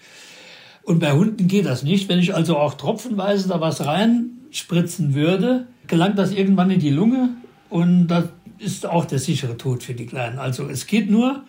Und 0.82 0.98
bei 0.98 1.12
Hunden 1.12 1.48
geht 1.48 1.64
das 1.64 1.84
nicht. 1.84 2.10
Wenn 2.10 2.18
ich 2.18 2.34
also 2.34 2.58
auch 2.58 2.74
tropfenweise 2.74 3.48
da 3.48 3.62
was 3.62 3.86
reinspritzen 3.86 5.14
würde, 5.14 5.66
gelangt 5.86 6.18
das 6.18 6.30
irgendwann 6.30 6.70
in 6.70 6.80
die 6.80 6.90
Lunge 6.90 7.30
und 7.70 8.08
das 8.08 8.26
ist 8.58 8.84
auch 8.84 9.06
der 9.06 9.20
sichere 9.20 9.56
Tod 9.56 9.82
für 9.82 9.94
die 9.94 10.06
Kleinen. 10.06 10.38
Also 10.38 10.68
es 10.68 10.86
geht 10.86 11.10
nur, 11.10 11.44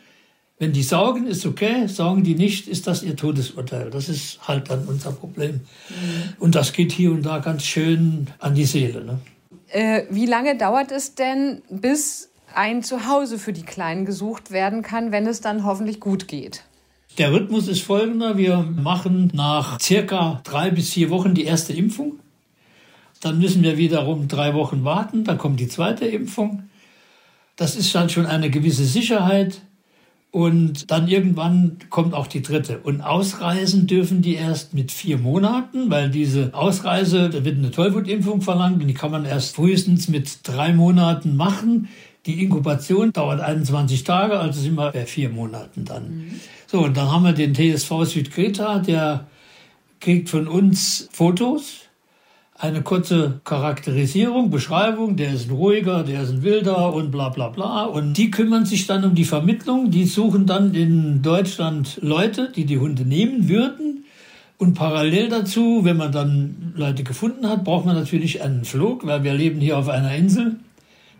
wenn 0.57 0.71
die 0.71 0.83
saugen, 0.83 1.27
ist 1.27 1.45
okay. 1.45 1.88
Saugen 1.88 2.24
die 2.24 2.35
nicht, 2.35 2.67
ist 2.67 2.88
das 2.88 3.03
ihr 3.03 3.15
Todesurteil. 3.15 3.89
Das 3.89 4.07
ist 4.07 4.47
halt 4.47 4.69
dann 4.69 4.85
unser 4.88 5.12
Problem. 5.12 5.62
Mhm. 5.89 6.33
Und 6.39 6.55
das 6.55 6.71
geht 6.71 6.91
hier 6.91 7.12
und 7.12 7.24
da 7.24 7.39
ganz 7.39 7.63
schön 7.63 8.27
an 8.39 8.55
die 8.55 8.65
Seele. 8.65 9.03
Ne? 9.03 9.19
Äh, 9.69 10.03
wie 10.09 10.25
lange 10.25 10.57
dauert 10.57 10.91
es 10.91 11.15
denn, 11.15 11.62
bis 11.69 12.29
ein 12.53 12.83
Zuhause 12.83 13.38
für 13.38 13.51
die 13.51 13.63
Kleinen 13.63 14.05
gesucht 14.05 14.51
werden 14.51 14.81
kann, 14.81 15.12
wenn 15.12 15.27
es 15.27 15.41
dann 15.41 15.65
hoffentlich 15.65 16.00
gut 16.00 16.29
geht? 16.29 16.63
Der 17.17 17.31
Rhythmus 17.31 17.67
ist 17.67 17.81
folgender. 17.81 18.38
Wir 18.38 18.57
machen 18.57 19.31
nach 19.33 19.79
circa 19.81 20.41
drei 20.43 20.69
bis 20.69 20.93
vier 20.93 21.09
Wochen 21.09 21.33
die 21.33 21.43
erste 21.43 21.74
Impfung. 21.74 22.19
Dann 23.21 23.39
müssen 23.39 23.63
wir 23.63 23.77
wiederum 23.77 24.27
drei 24.27 24.53
Wochen 24.53 24.83
warten. 24.83 25.24
Dann 25.24 25.38
kommt 25.38 25.59
die 25.59 25.67
zweite 25.67 26.05
Impfung. 26.05 26.63
Das 27.55 27.75
ist 27.75 27.93
dann 27.95 28.09
schon 28.09 28.25
eine 28.25 28.50
gewisse 28.50 28.85
Sicherheit. 28.85 29.62
Und 30.36 30.92
dann 30.92 31.08
irgendwann 31.08 31.77
kommt 31.89 32.13
auch 32.13 32.27
die 32.27 32.42
dritte. 32.42 32.80
Und 32.80 33.00
ausreisen 33.00 33.88
dürfen 33.88 34.22
die 34.22 34.36
erst 34.36 34.74
mit 34.74 34.92
vier 34.92 35.18
Monaten, 35.18 35.89
weil 35.89 36.10
diese 36.10 36.54
Ausreise, 36.54 37.30
da 37.30 37.46
wird 37.46 37.58
eine 37.58 37.72
Tollwutimpfung 37.72 38.42
verlangt 38.42 38.82
und 38.82 38.88
die 38.89 38.94
kann 38.94 39.12
man 39.12 39.24
erst 39.24 39.56
frühestens 39.56 40.10
mit 40.10 40.39
drei 40.44 40.74
Monaten 40.74 41.38
machen. 41.38 41.88
Die 42.25 42.44
Inkubation 42.44 43.13
dauert 43.13 43.39
21 43.39 44.04
Tage, 44.04 44.38
also 44.38 44.60
sind 44.60 44.75
wir 44.75 44.92
bei 44.92 45.06
vier 45.06 45.30
Monaten 45.30 45.86
dann. 45.86 46.18
Mhm. 46.18 46.39
So, 46.68 46.82
und 46.82 46.98
dann 46.98 47.10
haben 47.10 47.24
wir 47.24 47.32
den 47.32 47.56
TSV 47.56 48.04
Südkreta, 48.04 48.80
der 48.80 49.27
kriegt 50.01 50.27
von 50.27 50.50
uns 50.50 51.08
Fotos 51.13 51.85
eine 52.57 52.81
kurze 52.81 53.41
Charakterisierung, 53.43 54.50
Beschreibung, 54.50 55.17
der 55.17 55.33
ist 55.33 55.50
ein 55.50 55.55
ruhiger, 55.55 56.03
der 56.03 56.24
ist 56.24 56.31
ein 56.31 56.43
wilder 56.43 56.93
und 56.93 57.12
bla 57.12 57.29
bla 57.29 57.50
bla. 57.50 57.83
Und 57.83 58.13
die 58.13 58.31
kümmern 58.31 58.65
sich 58.65 58.88
dann 58.88 59.03
um 59.03 59.13
die 59.13 59.25
Vermittlung, 59.25 59.91
die 59.91 60.05
suchen 60.05 60.45
dann 60.45 60.74
in 60.74 61.21
Deutschland 61.21 62.00
Leute, 62.01 62.51
die 62.55 62.65
die 62.65 62.77
Hunde 62.77 63.03
nehmen 63.03 63.50
würden. 63.50 64.05
Und 64.57 64.74
parallel 64.74 65.27
dazu, 65.27 65.81
wenn 65.83 65.97
man 65.97 66.13
dann 66.13 66.74
Leute 66.77 67.03
gefunden 67.03 67.50
hat, 67.50 67.65
braucht 67.65 67.85
man 67.85 67.95
natürlich 67.95 68.41
einen 68.41 68.63
Flug, 68.63 69.05
weil 69.05 69.24
wir 69.25 69.33
leben 69.33 69.59
hier 69.59 69.77
auf 69.77 69.89
einer 69.89 70.15
Insel. 70.15 70.55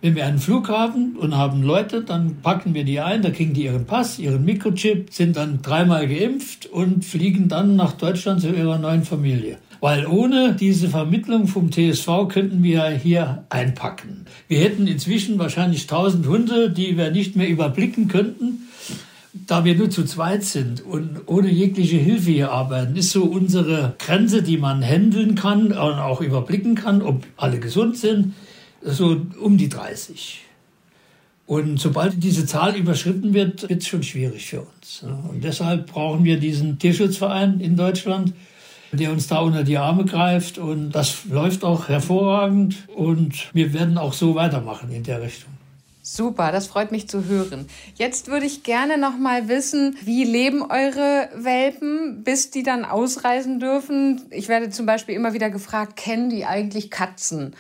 Wenn 0.02 0.16
wir 0.16 0.26
einen 0.26 0.40
Flug 0.40 0.70
haben 0.70 1.16
und 1.16 1.36
haben 1.36 1.64
Leute, 1.64 2.04
dann 2.04 2.38
packen 2.42 2.74
wir 2.74 2.84
die 2.84 3.00
ein, 3.00 3.22
da 3.22 3.32
kriegen 3.32 3.54
die 3.54 3.64
ihren 3.64 3.86
Pass, 3.86 4.20
ihren 4.20 4.46
Mikrochip, 4.46 5.12
sind 5.12 5.36
dann 5.36 5.62
dreimal 5.62 6.08
geimpft 6.08 6.68
und 6.68 7.04
fliegen 7.04 7.48
dann 7.48 7.76
nach 7.76 7.94
Deutschland 7.94 8.42
zu 8.42 8.50
ihrer 8.50 8.78
neuen 8.78 9.04
Familie. 9.04 9.58
Weil 9.82 10.06
ohne 10.06 10.54
diese 10.54 10.90
Vermittlung 10.90 11.48
vom 11.48 11.72
TSV 11.72 12.28
könnten 12.30 12.64
wir 12.64 12.88
hier 12.88 13.46
einpacken. 13.50 14.26
Wir 14.48 14.60
hätten 14.60 14.88
inzwischen 14.88 15.40
wahrscheinlich 15.40 15.84
1000 15.84 16.28
Hunde, 16.28 16.70
die 16.70 16.98
wir 16.98 17.12
nicht 17.12 17.36
mehr 17.36 17.50
überblicken 17.50 18.08
könnten. 18.08 18.68
Da 19.48 19.66
wir 19.66 19.76
nur 19.76 19.90
zu 19.90 20.06
zweit 20.06 20.44
sind 20.44 20.82
und 20.82 21.22
ohne 21.26 21.50
jegliche 21.50 21.98
Hilfe 21.98 22.32
hier 22.32 22.52
arbeiten, 22.52 22.96
ist 22.96 23.12
so 23.12 23.26
unsere 23.26 23.96
Grenze, 24.00 24.44
die 24.44 24.58
man 24.58 24.82
handeln 24.82 25.36
kann 25.36 25.68
und 25.68 25.76
auch 25.76 26.22
überblicken 26.22 26.76
kann, 26.76 27.02
ob 27.02 27.26
alle 27.36 27.60
gesund 27.60 27.98
sind, 27.98 28.34
so 28.86 29.22
um 29.42 29.58
die 29.58 29.70
30. 29.70 30.42
Und 31.48 31.80
sobald 31.80 32.24
diese 32.24 32.46
Zahl 32.46 32.76
überschritten 32.76 33.34
wird, 33.34 33.70
wird 33.70 33.82
es 33.82 33.88
schon 33.88 34.04
schwierig 34.04 34.48
für 34.48 34.62
uns. 34.62 35.06
Und 35.30 35.44
deshalb 35.44 35.88
brauchen 35.88 36.24
wir 36.24 36.40
diesen 36.40 36.80
Tierschutzverein 36.80 37.60
in 37.60 37.76
Deutschland, 37.76 38.34
der 38.92 39.12
uns 39.12 39.28
da 39.28 39.40
unter 39.40 39.64
die 39.64 39.78
Arme 39.78 40.06
greift. 40.06 40.58
Und 40.58 40.92
das 40.92 41.26
läuft 41.26 41.64
auch 41.64 41.88
hervorragend. 41.88 42.88
Und 42.96 43.54
wir 43.54 43.74
werden 43.74 43.98
auch 44.00 44.14
so 44.14 44.34
weitermachen 44.34 44.92
in 44.92 45.04
der 45.04 45.22
Richtung. 45.22 45.52
Super, 46.08 46.52
das 46.52 46.68
freut 46.68 46.92
mich 46.92 47.10
zu 47.10 47.26
hören. 47.26 47.66
Jetzt 47.96 48.28
würde 48.28 48.46
ich 48.46 48.62
gerne 48.62 49.00
noch 49.00 49.18
mal 49.18 49.48
wissen, 49.48 49.98
wie 50.04 50.24
leben 50.24 50.62
eure 50.62 51.30
Welpen, 51.36 52.24
bis 52.24 52.52
die 52.52 52.62
dann 52.62 52.86
ausreisen 52.86 53.60
dürfen? 53.60 54.22
Ich 54.30 54.48
werde 54.48 54.70
zum 54.70 54.86
Beispiel 54.86 55.16
immer 55.16 55.34
wieder 55.34 55.50
gefragt, 55.50 55.96
kennen 55.96 56.30
die 56.30 56.46
eigentlich 56.46 56.92
Katzen? 56.92 57.56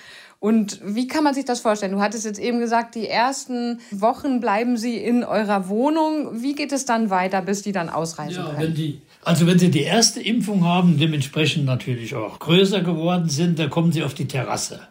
Und 0.45 0.79
wie 0.85 1.07
kann 1.07 1.23
man 1.23 1.33
sich 1.33 1.45
das 1.45 1.59
vorstellen? 1.59 1.93
Du 1.93 2.01
hattest 2.01 2.23
jetzt 2.23 2.39
eben 2.39 2.59
gesagt, 2.59 2.93
die 2.93 3.07
ersten 3.07 3.79
Wochen 3.89 4.39
bleiben 4.39 4.77
sie 4.77 4.95
in 4.95 5.23
eurer 5.23 5.69
Wohnung. 5.69 6.39
Wie 6.43 6.53
geht 6.53 6.71
es 6.71 6.85
dann 6.85 7.09
weiter, 7.09 7.41
bis 7.41 7.63
die 7.63 7.71
dann 7.71 7.89
ausreisen 7.89 8.43
ja, 8.43 8.49
können? 8.51 8.59
Wenn 8.59 8.75
die, 8.75 9.01
also 9.23 9.47
wenn 9.47 9.57
sie 9.57 9.71
die 9.71 9.81
erste 9.81 10.21
Impfung 10.21 10.63
haben, 10.63 10.99
dementsprechend 10.99 11.65
natürlich 11.65 12.13
auch 12.13 12.37
größer 12.37 12.81
geworden 12.81 13.27
sind, 13.27 13.57
dann 13.57 13.71
kommen 13.71 13.91
sie 13.91 14.03
auf 14.03 14.13
die 14.13 14.27
Terrasse. 14.27 14.81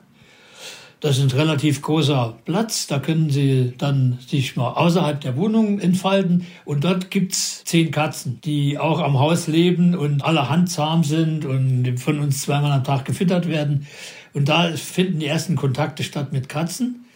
Das 0.98 1.18
ist 1.18 1.22
ein 1.22 1.38
relativ 1.38 1.82
großer 1.82 2.34
Platz, 2.46 2.86
da 2.86 2.98
können 2.98 3.28
Sie 3.28 3.74
dann 3.76 4.18
sich 4.26 4.56
mal 4.56 4.70
außerhalb 4.70 5.20
der 5.20 5.36
Wohnung 5.36 5.78
entfalten. 5.78 6.46
Und 6.64 6.82
dort 6.82 7.10
gibt's 7.10 7.62
zehn 7.64 7.90
Katzen, 7.90 8.40
die 8.42 8.78
auch 8.78 9.00
am 9.00 9.18
Haus 9.18 9.46
leben 9.46 9.94
und 9.94 10.24
allerhand 10.24 10.70
zahm 10.70 11.04
sind 11.04 11.44
und 11.44 12.00
von 12.00 12.20
uns 12.20 12.40
zweimal 12.40 12.72
am 12.72 12.84
Tag 12.84 13.04
gefüttert 13.04 13.48
werden. 13.48 13.86
Und 14.34 14.48
da 14.48 14.72
finden 14.72 15.20
die 15.20 15.26
ersten 15.26 15.56
Kontakte 15.56 16.02
statt 16.02 16.32
mit 16.32 16.48
Katzen. 16.48 17.06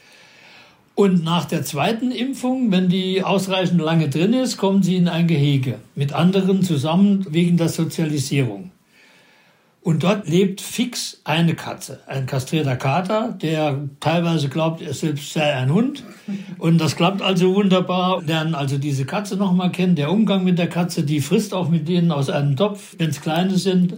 Und 0.95 1.23
nach 1.23 1.45
der 1.45 1.63
zweiten 1.63 2.11
Impfung, 2.11 2.73
wenn 2.73 2.89
die 2.89 3.23
ausreichend 3.23 3.81
lange 3.81 4.09
drin 4.09 4.33
ist, 4.33 4.57
kommen 4.57 4.83
sie 4.83 4.97
in 4.97 5.09
ein 5.09 5.29
Gehege 5.29 5.79
mit 5.95 6.13
anderen 6.13 6.63
zusammen 6.63 7.27
wegen 7.29 7.57
der 7.57 7.69
Sozialisierung. 7.69 8.71
Und 9.81 10.03
dort 10.03 10.29
lebt 10.29 10.61
fix 10.61 11.21
eine 11.25 11.55
Katze, 11.55 12.01
ein 12.09 12.27
kastrierter 12.27 12.77
Kater, 12.77 13.37
der 13.41 13.89
teilweise 14.01 14.49
glaubt, 14.49 14.83
er 14.83 14.93
selbst 14.93 15.33
sei 15.33 15.55
ein 15.55 15.73
Hund. 15.73 16.03
Und 16.59 16.79
das 16.79 16.97
klappt 16.97 17.23
also 17.23 17.55
wunderbar. 17.55 18.21
Lernen 18.23 18.55
also 18.55 18.77
diese 18.77 19.05
Katze 19.07 19.37
nochmal 19.37 19.71
kennen. 19.71 19.95
Der 19.95 20.11
Umgang 20.11 20.45
mit 20.45 20.59
der 20.59 20.69
Katze, 20.69 21.05
die 21.05 21.21
frisst 21.21 21.55
auch 21.55 21.69
mit 21.69 21.89
denen 21.89 22.11
aus 22.11 22.29
einem 22.29 22.57
Topf, 22.57 22.97
wenn 22.99 23.11
es 23.11 23.21
kleine 23.21 23.57
sind. 23.57 23.95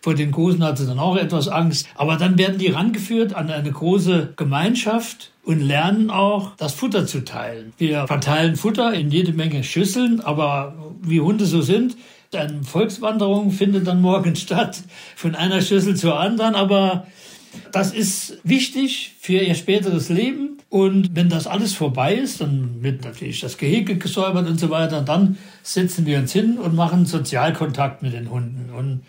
Vor 0.00 0.14
den 0.14 0.30
Großen 0.30 0.62
hat 0.62 0.78
sie 0.78 0.86
dann 0.86 0.98
auch 0.98 1.16
etwas 1.16 1.48
Angst. 1.48 1.88
Aber 1.94 2.16
dann 2.16 2.38
werden 2.38 2.58
die 2.58 2.68
rangeführt 2.68 3.34
an 3.34 3.50
eine 3.50 3.70
große 3.70 4.34
Gemeinschaft 4.36 5.32
und 5.44 5.60
lernen 5.60 6.10
auch, 6.10 6.52
das 6.56 6.74
Futter 6.74 7.06
zu 7.06 7.24
teilen. 7.24 7.72
Wir 7.78 8.06
verteilen 8.06 8.56
Futter 8.56 8.92
in 8.92 9.10
jede 9.10 9.32
Menge 9.32 9.64
Schüsseln, 9.64 10.20
aber 10.20 10.74
wie 11.02 11.20
Hunde 11.20 11.46
so 11.46 11.62
sind, 11.62 11.96
eine 12.34 12.62
Volkswanderung 12.62 13.50
findet 13.50 13.86
dann 13.86 14.00
morgen 14.00 14.36
statt, 14.36 14.82
von 15.16 15.34
einer 15.34 15.62
Schüssel 15.62 15.96
zur 15.96 16.20
anderen, 16.20 16.54
aber 16.54 17.06
das 17.72 17.92
ist 17.92 18.38
wichtig 18.44 19.14
für 19.20 19.38
ihr 19.38 19.54
späteres 19.54 20.08
Leben. 20.08 20.58
Und 20.70 21.16
wenn 21.16 21.30
das 21.30 21.46
alles 21.46 21.72
vorbei 21.72 22.14
ist, 22.14 22.42
dann 22.42 22.82
wird 22.82 23.04
natürlich 23.04 23.40
das 23.40 23.56
Gehege 23.56 23.96
gesäubert 23.96 24.46
und 24.46 24.60
so 24.60 24.68
weiter. 24.68 25.00
Dann 25.00 25.38
setzen 25.62 26.04
wir 26.04 26.18
uns 26.18 26.32
hin 26.32 26.58
und 26.58 26.74
machen 26.74 27.06
Sozialkontakt 27.06 28.02
mit 28.02 28.12
den 28.12 28.30
Hunden. 28.30 28.70
Und 28.76 29.00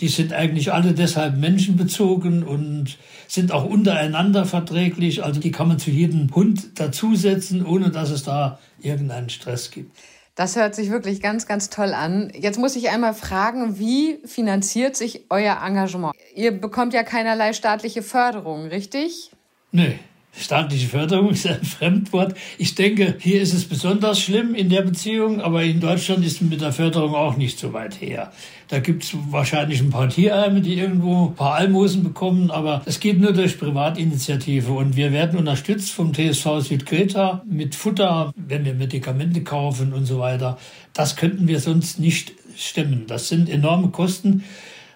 die 0.00 0.08
sind 0.08 0.32
eigentlich 0.32 0.72
alle 0.72 0.92
deshalb 0.92 1.36
menschenbezogen 1.36 2.42
und 2.42 2.98
sind 3.28 3.52
auch 3.52 3.64
untereinander 3.64 4.44
verträglich. 4.44 5.24
Also 5.24 5.40
die 5.40 5.50
kann 5.50 5.68
man 5.68 5.78
zu 5.78 5.90
jedem 5.90 6.34
Hund 6.34 6.78
dazusetzen, 6.78 7.64
ohne 7.64 7.90
dass 7.90 8.10
es 8.10 8.22
da 8.22 8.58
irgendeinen 8.80 9.30
Stress 9.30 9.70
gibt. 9.70 9.96
Das 10.34 10.56
hört 10.56 10.74
sich 10.74 10.90
wirklich 10.90 11.20
ganz, 11.20 11.46
ganz 11.46 11.70
toll 11.70 11.94
an. 11.94 12.32
Jetzt 12.34 12.58
muss 12.58 12.74
ich 12.74 12.90
einmal 12.90 13.14
fragen, 13.14 13.78
wie 13.78 14.18
finanziert 14.24 14.96
sich 14.96 15.26
euer 15.30 15.60
Engagement? 15.64 16.14
Ihr 16.34 16.50
bekommt 16.50 16.92
ja 16.92 17.04
keinerlei 17.04 17.52
staatliche 17.52 18.02
Förderung, 18.02 18.66
richtig? 18.66 19.30
Nee. 19.70 20.00
Staatliche 20.36 20.88
Förderung 20.88 21.30
ist 21.30 21.46
ein 21.46 21.64
Fremdwort. 21.64 22.34
Ich 22.58 22.74
denke, 22.74 23.16
hier 23.20 23.40
ist 23.40 23.54
es 23.54 23.66
besonders 23.66 24.20
schlimm 24.20 24.54
in 24.54 24.68
der 24.68 24.82
Beziehung, 24.82 25.40
aber 25.40 25.62
in 25.62 25.80
Deutschland 25.80 26.24
ist 26.24 26.42
mit 26.42 26.60
der 26.60 26.72
Förderung 26.72 27.14
auch 27.14 27.36
nicht 27.36 27.58
so 27.58 27.72
weit 27.72 28.00
her. 28.00 28.32
Da 28.68 28.80
gibt 28.80 29.04
es 29.04 29.16
wahrscheinlich 29.30 29.80
ein 29.80 29.90
paar 29.90 30.08
Tierheime, 30.08 30.60
die 30.60 30.74
irgendwo 30.74 31.26
ein 31.26 31.34
paar 31.34 31.54
Almosen 31.54 32.02
bekommen, 32.02 32.50
aber 32.50 32.82
es 32.84 32.98
geht 32.98 33.20
nur 33.20 33.32
durch 33.32 33.58
Privatinitiative. 33.58 34.72
Und 34.72 34.96
wir 34.96 35.12
werden 35.12 35.38
unterstützt 35.38 35.92
vom 35.92 36.12
TSV 36.12 36.60
Südkreta 36.60 37.42
mit 37.48 37.76
Futter, 37.76 38.32
wenn 38.36 38.64
wir 38.64 38.74
Medikamente 38.74 39.44
kaufen 39.44 39.92
und 39.92 40.06
so 40.06 40.18
weiter. 40.18 40.58
Das 40.94 41.14
könnten 41.14 41.46
wir 41.46 41.60
sonst 41.60 42.00
nicht 42.00 42.32
stemmen. 42.56 43.04
Das 43.06 43.28
sind 43.28 43.48
enorme 43.48 43.88
Kosten. 43.88 44.42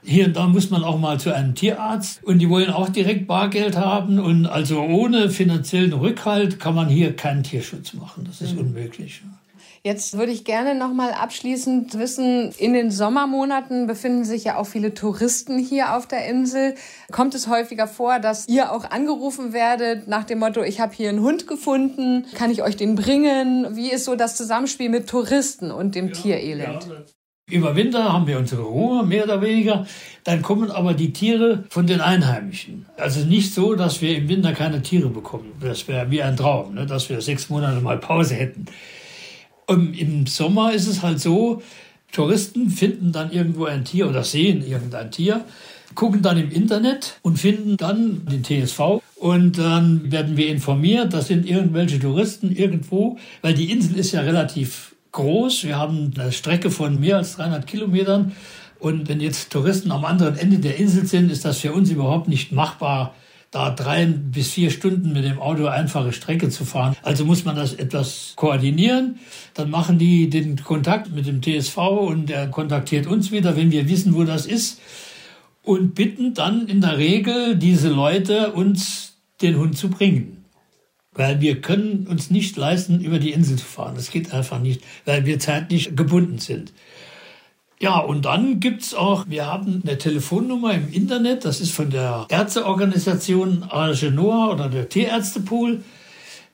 Hier 0.02 0.26
und 0.26 0.36
da 0.36 0.46
muss 0.46 0.70
man 0.70 0.84
auch 0.84 0.98
mal 0.98 1.18
zu 1.18 1.34
einem 1.34 1.54
Tierarzt 1.54 2.22
und 2.24 2.38
die 2.38 2.48
wollen 2.48 2.70
auch 2.70 2.88
direkt 2.88 3.26
Bargeld 3.26 3.76
haben 3.76 4.18
und 4.18 4.46
also 4.46 4.80
ohne 4.80 5.30
finanziellen 5.30 5.92
Rückhalt 5.92 6.60
kann 6.60 6.74
man 6.74 6.88
hier 6.88 7.14
keinen 7.16 7.42
Tierschutz 7.42 7.94
machen. 7.94 8.24
Das 8.24 8.40
ist 8.40 8.54
mhm. 8.54 8.60
unmöglich. 8.60 9.22
Jetzt 9.82 10.18
würde 10.18 10.32
ich 10.32 10.44
gerne 10.44 10.74
noch 10.74 10.92
mal 10.92 11.12
abschließend 11.12 11.98
wissen, 11.98 12.50
in 12.58 12.72
den 12.72 12.90
Sommermonaten 12.90 13.86
befinden 13.86 14.24
sich 14.24 14.44
ja 14.44 14.56
auch 14.56 14.66
viele 14.66 14.92
Touristen 14.92 15.58
hier 15.58 15.94
auf 15.96 16.06
der 16.06 16.26
Insel. 16.26 16.74
Kommt 17.12 17.34
es 17.34 17.48
häufiger 17.48 17.86
vor, 17.86 18.18
dass 18.18 18.48
ihr 18.48 18.72
auch 18.72 18.90
angerufen 18.90 19.52
werdet 19.52 20.08
nach 20.08 20.24
dem 20.24 20.40
Motto, 20.40 20.62
ich 20.62 20.80
habe 20.80 20.94
hier 20.94 21.08
einen 21.08 21.20
Hund 21.20 21.46
gefunden, 21.46 22.26
kann 22.34 22.50
ich 22.50 22.62
euch 22.62 22.76
den 22.76 22.96
bringen? 22.96 23.76
Wie 23.76 23.90
ist 23.90 24.04
so 24.04 24.16
das 24.16 24.36
Zusammenspiel 24.36 24.88
mit 24.88 25.08
Touristen 25.08 25.70
und 25.70 25.94
dem 25.94 26.08
ja, 26.08 26.12
Tierelend? 26.12 26.84
Ja. 26.84 27.17
Über 27.50 27.74
Winter 27.74 28.12
haben 28.12 28.26
wir 28.26 28.38
unsere 28.38 28.62
Ruhe, 28.62 29.04
mehr 29.04 29.24
oder 29.24 29.40
weniger. 29.40 29.86
Dann 30.24 30.42
kommen 30.42 30.70
aber 30.70 30.92
die 30.92 31.12
Tiere 31.12 31.64
von 31.70 31.86
den 31.86 32.00
Einheimischen. 32.00 32.84
Also 32.98 33.24
nicht 33.24 33.54
so, 33.54 33.74
dass 33.74 34.02
wir 34.02 34.16
im 34.16 34.28
Winter 34.28 34.52
keine 34.52 34.82
Tiere 34.82 35.08
bekommen. 35.08 35.52
Das 35.60 35.88
wäre 35.88 36.10
wie 36.10 36.22
ein 36.22 36.36
Traum, 36.36 36.74
ne? 36.74 36.84
dass 36.84 37.08
wir 37.08 37.20
sechs 37.22 37.48
Monate 37.48 37.80
mal 37.80 37.96
Pause 37.96 38.34
hätten. 38.34 38.66
Und 39.66 39.98
im 39.98 40.26
Sommer 40.26 40.72
ist 40.72 40.86
es 40.86 41.02
halt 41.02 41.20
so, 41.20 41.62
Touristen 42.12 42.70
finden 42.70 43.12
dann 43.12 43.32
irgendwo 43.32 43.64
ein 43.64 43.84
Tier 43.84 44.08
oder 44.08 44.24
sehen 44.24 44.66
irgendein 44.66 45.10
Tier, 45.10 45.44
gucken 45.94 46.22
dann 46.22 46.38
im 46.38 46.50
Internet 46.50 47.18
und 47.22 47.38
finden 47.38 47.76
dann 47.76 48.26
den 48.26 48.44
TSV. 48.44 49.02
Und 49.16 49.58
dann 49.58 50.12
werden 50.12 50.36
wir 50.36 50.48
informiert, 50.48 51.12
das 51.12 51.28
sind 51.28 51.48
irgendwelche 51.48 51.98
Touristen 51.98 52.54
irgendwo, 52.54 53.18
weil 53.42 53.54
die 53.54 53.70
Insel 53.70 53.98
ist 53.98 54.12
ja 54.12 54.20
relativ 54.20 54.94
groß. 55.12 55.64
Wir 55.64 55.76
haben 55.76 56.12
eine 56.18 56.32
Strecke 56.32 56.70
von 56.70 57.00
mehr 57.00 57.16
als 57.16 57.36
300 57.36 57.66
Kilometern. 57.66 58.32
Und 58.78 59.08
wenn 59.08 59.20
jetzt 59.20 59.50
Touristen 59.50 59.90
am 59.90 60.04
anderen 60.04 60.36
Ende 60.36 60.58
der 60.58 60.76
Insel 60.76 61.06
sind, 61.06 61.30
ist 61.30 61.44
das 61.44 61.58
für 61.58 61.72
uns 61.72 61.90
überhaupt 61.90 62.28
nicht 62.28 62.52
machbar 62.52 63.14
da 63.50 63.70
drei 63.70 64.04
bis 64.04 64.50
vier 64.50 64.70
Stunden 64.70 65.12
mit 65.12 65.24
dem 65.24 65.38
Auto 65.38 65.66
einfache 65.66 66.12
Strecke 66.12 66.50
zu 66.50 66.64
fahren. 66.64 66.96
Also 67.02 67.24
muss 67.24 67.44
man 67.44 67.56
das 67.56 67.72
etwas 67.72 68.34
koordinieren. 68.36 69.18
Dann 69.54 69.70
machen 69.70 69.98
die 69.98 70.28
den 70.28 70.62
Kontakt 70.62 71.10
mit 71.12 71.26
dem 71.26 71.40
TSV 71.40 71.78
und 71.78 72.28
der 72.28 72.48
kontaktiert 72.48 73.06
uns 73.06 73.32
wieder, 73.32 73.56
wenn 73.56 73.70
wir 73.70 73.88
wissen, 73.88 74.14
wo 74.14 74.24
das 74.24 74.44
ist. 74.44 74.80
Und 75.62 75.94
bitten 75.94 76.34
dann 76.34 76.66
in 76.66 76.80
der 76.80 76.98
Regel 76.98 77.56
diese 77.56 77.88
Leute, 77.88 78.52
uns 78.52 79.16
den 79.40 79.56
Hund 79.56 79.78
zu 79.78 79.88
bringen. 79.88 80.37
Weil 81.18 81.40
wir 81.40 81.60
können 81.60 82.06
uns 82.06 82.30
nicht 82.30 82.56
leisten, 82.56 83.00
über 83.00 83.18
die 83.18 83.32
Insel 83.32 83.58
zu 83.58 83.64
fahren. 83.64 83.96
Das 83.96 84.12
geht 84.12 84.32
einfach 84.32 84.60
nicht, 84.60 84.82
weil 85.04 85.26
wir 85.26 85.40
zeitlich 85.40 85.96
gebunden 85.96 86.38
sind. 86.38 86.72
Ja, 87.80 87.98
und 87.98 88.24
dann 88.24 88.60
gibt's 88.60 88.94
auch, 88.94 89.24
wir 89.28 89.46
haben 89.46 89.82
eine 89.84 89.98
Telefonnummer 89.98 90.74
im 90.74 90.92
Internet, 90.92 91.44
das 91.44 91.60
ist 91.60 91.72
von 91.72 91.90
der 91.90 92.26
Ärzteorganisation 92.28 93.64
Arge 93.68 94.12
Noah 94.12 94.52
oder 94.52 94.68
der 94.68 94.88
Tierärztepool. 94.88 95.82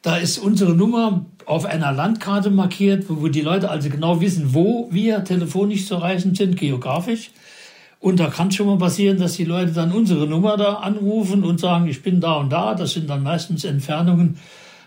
Da 0.01 0.17
ist 0.17 0.39
unsere 0.39 0.75
Nummer 0.75 1.27
auf 1.45 1.67
einer 1.67 1.93
Landkarte 1.93 2.49
markiert, 2.49 3.05
wo 3.09 3.29
die 3.29 3.43
Leute 3.43 3.69
also 3.71 3.91
genau 3.91 4.23
wissen, 4.23 4.55
wo 4.55 4.89
wir 4.91 5.25
telefonisch 5.25 5.87
zu 5.87 5.97
erreichen 5.97 6.35
sind, 6.35 6.57
geografisch. 6.57 7.33
Und 8.05 8.21
da 8.21 8.27
kann 8.27 8.53
schon 8.53 8.67
mal 8.67 8.77
passieren, 8.77 9.17
dass 9.17 9.33
die 9.33 9.47
Leute 9.47 9.73
dann 9.73 9.91
unsere 9.91 10.27
Nummer 10.27 10.59
da 10.59 10.75
anrufen 10.75 11.43
und 11.43 11.59
sagen, 11.59 11.87
ich 11.87 12.03
bin 12.03 12.21
da 12.21 12.35
und 12.35 12.53
da. 12.53 12.75
Das 12.75 12.93
sind 12.93 13.09
dann 13.09 13.23
meistens 13.23 13.65
Entfernungen 13.65 14.37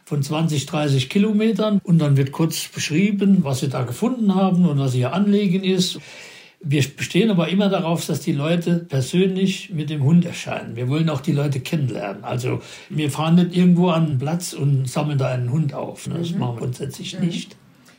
von 0.05 0.21
20, 0.21 0.67
30 0.67 1.09
Kilometern. 1.09 1.81
Und 1.83 1.97
dann 1.97 2.15
wird 2.15 2.31
kurz 2.31 2.67
beschrieben, 2.67 3.39
was 3.41 3.61
sie 3.61 3.69
da 3.69 3.81
gefunden 3.81 4.35
haben 4.35 4.67
und 4.67 4.77
was 4.77 4.93
ihr 4.93 5.13
Anliegen 5.13 5.63
ist. 5.63 5.99
Wir 6.59 6.83
bestehen 6.95 7.31
aber 7.31 7.47
immer 7.47 7.69
darauf, 7.69 8.05
dass 8.05 8.19
die 8.19 8.33
Leute 8.33 8.85
persönlich 8.87 9.71
mit 9.71 9.89
dem 9.89 10.03
Hund 10.03 10.23
erscheinen. 10.23 10.75
Wir 10.75 10.87
wollen 10.87 11.09
auch 11.09 11.21
die 11.21 11.31
Leute 11.31 11.59
kennenlernen. 11.59 12.23
Also 12.23 12.61
wir 12.91 13.09
fahren 13.09 13.33
nicht 13.33 13.57
irgendwo 13.57 13.89
an 13.89 14.05
einen 14.05 14.17
Platz 14.19 14.53
und 14.53 14.87
sammeln 14.87 15.17
da 15.17 15.29
einen 15.29 15.51
Hund 15.51 15.73
auf. 15.73 16.07
Das 16.07 16.33
mhm. 16.33 16.37
machen 16.37 16.55
wir 16.57 16.59
grundsätzlich 16.59 17.17
mhm. 17.17 17.25
nicht. 17.25 17.55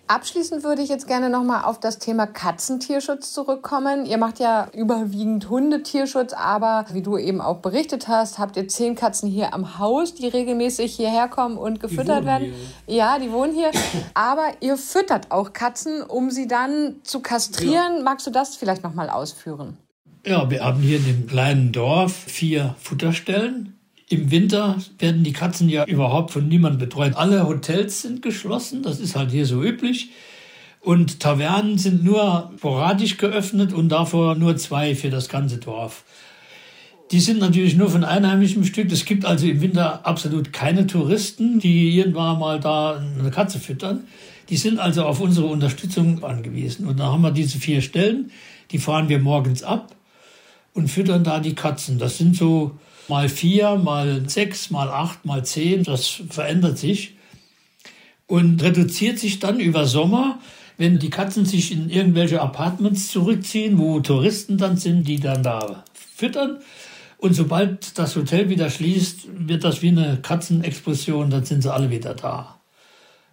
Abschließend 0.08 0.64
würde 0.64 0.80
ich 0.80 0.88
jetzt 0.88 1.06
gerne 1.06 1.28
nochmal 1.28 1.64
auf 1.64 1.78
das 1.80 1.98
Thema 1.98 2.26
Katzentierschutz 2.26 3.34
zurückkommen. 3.34 4.06
Ihr 4.06 4.16
macht 4.16 4.38
ja 4.38 4.68
überwiegend 4.72 5.50
Hundetierschutz, 5.50 6.32
aber 6.32 6.86
wie 6.92 7.02
du 7.02 7.18
eben 7.18 7.42
auch 7.42 7.58
berichtet 7.58 8.08
hast, 8.08 8.38
habt 8.38 8.56
ihr 8.56 8.66
zehn 8.68 8.94
Katzen 8.94 9.28
hier 9.28 9.52
am 9.52 9.78
Haus, 9.78 10.14
die 10.14 10.26
regelmäßig 10.26 10.96
hierher 10.96 11.28
kommen 11.28 11.58
und 11.58 11.78
gefüttert 11.78 12.24
werden. 12.24 12.54
Hier. 12.86 12.96
Ja, 12.96 13.18
die 13.18 13.30
wohnen 13.30 13.52
hier. 13.52 13.70
Aber 14.14 14.48
ihr 14.60 14.78
füttert 14.78 15.30
auch 15.30 15.52
Katzen, 15.52 16.02
um 16.02 16.30
sie 16.30 16.48
dann 16.48 16.96
zu 17.02 17.20
kastrieren. 17.20 17.98
Ja. 17.98 18.02
Magst 18.02 18.26
du 18.26 18.30
das 18.30 18.56
vielleicht 18.56 18.82
nochmal 18.82 19.10
ausführen? 19.10 19.76
Ja, 20.24 20.48
wir 20.50 20.64
haben 20.64 20.80
hier 20.80 20.96
in 20.96 21.04
dem 21.04 21.26
kleinen 21.26 21.70
Dorf 21.70 22.12
vier 22.12 22.74
Futterstellen. 22.78 23.77
Im 24.10 24.30
Winter 24.30 24.78
werden 24.98 25.22
die 25.22 25.32
Katzen 25.32 25.68
ja 25.68 25.84
überhaupt 25.84 26.30
von 26.30 26.48
niemandem 26.48 26.78
betreut. 26.78 27.14
Alle 27.16 27.46
Hotels 27.46 28.02
sind 28.02 28.22
geschlossen, 28.22 28.82
das 28.82 29.00
ist 29.00 29.16
halt 29.16 29.30
hier 29.30 29.44
so 29.44 29.62
üblich. 29.62 30.10
Und 30.80 31.20
Tavernen 31.20 31.76
sind 31.76 32.04
nur 32.04 32.50
sporadisch 32.56 33.18
geöffnet 33.18 33.72
und 33.72 33.90
davor 33.90 34.34
nur 34.36 34.56
zwei 34.56 34.94
für 34.94 35.10
das 35.10 35.28
ganze 35.28 35.58
Dorf. 35.58 36.04
Die 37.10 37.20
sind 37.20 37.40
natürlich 37.40 37.74
nur 37.74 37.90
von 37.90 38.04
einheimischem 38.04 38.64
Stück. 38.64 38.90
Es 38.92 39.04
gibt 39.04 39.24
also 39.24 39.46
im 39.46 39.60
Winter 39.60 40.06
absolut 40.06 40.52
keine 40.52 40.86
Touristen, 40.86 41.58
die 41.58 41.96
irgendwann 41.98 42.38
mal 42.38 42.60
da 42.60 42.96
eine 43.18 43.30
Katze 43.30 43.58
füttern. 43.58 44.04
Die 44.48 44.56
sind 44.56 44.78
also 44.78 45.04
auf 45.04 45.20
unsere 45.20 45.46
Unterstützung 45.46 46.22
angewiesen. 46.22 46.86
Und 46.86 47.00
da 47.00 47.06
haben 47.06 47.22
wir 47.22 47.30
diese 47.30 47.58
vier 47.58 47.82
Stellen, 47.82 48.30
die 48.70 48.78
fahren 48.78 49.08
wir 49.08 49.18
morgens 49.18 49.62
ab 49.62 49.94
und 50.74 50.88
füttern 50.88 51.24
da 51.24 51.40
die 51.40 51.54
Katzen. 51.54 51.98
Das 51.98 52.18
sind 52.18 52.36
so 52.36 52.78
mal 53.08 53.28
vier, 53.28 53.76
mal 53.76 54.28
sechs, 54.28 54.70
mal 54.70 54.88
acht, 54.88 55.24
mal 55.24 55.44
zehn. 55.44 55.82
Das 55.84 56.22
verändert 56.28 56.78
sich 56.78 57.14
und 58.26 58.62
reduziert 58.62 59.18
sich 59.18 59.38
dann 59.38 59.58
über 59.58 59.86
Sommer, 59.86 60.38
wenn 60.76 60.98
die 60.98 61.10
Katzen 61.10 61.44
sich 61.44 61.72
in 61.72 61.90
irgendwelche 61.90 62.40
Apartments 62.40 63.08
zurückziehen, 63.08 63.78
wo 63.78 64.00
Touristen 64.00 64.58
dann 64.58 64.76
sind, 64.76 65.08
die 65.08 65.18
dann 65.18 65.42
da 65.42 65.84
füttern. 65.92 66.58
Und 67.18 67.34
sobald 67.34 67.98
das 67.98 68.14
Hotel 68.14 68.48
wieder 68.48 68.70
schließt, 68.70 69.48
wird 69.48 69.64
das 69.64 69.82
wie 69.82 69.88
eine 69.88 70.18
Katzenexplosion, 70.22 71.30
dann 71.30 71.44
sind 71.44 71.62
sie 71.62 71.72
alle 71.72 71.90
wieder 71.90 72.14
da. 72.14 72.60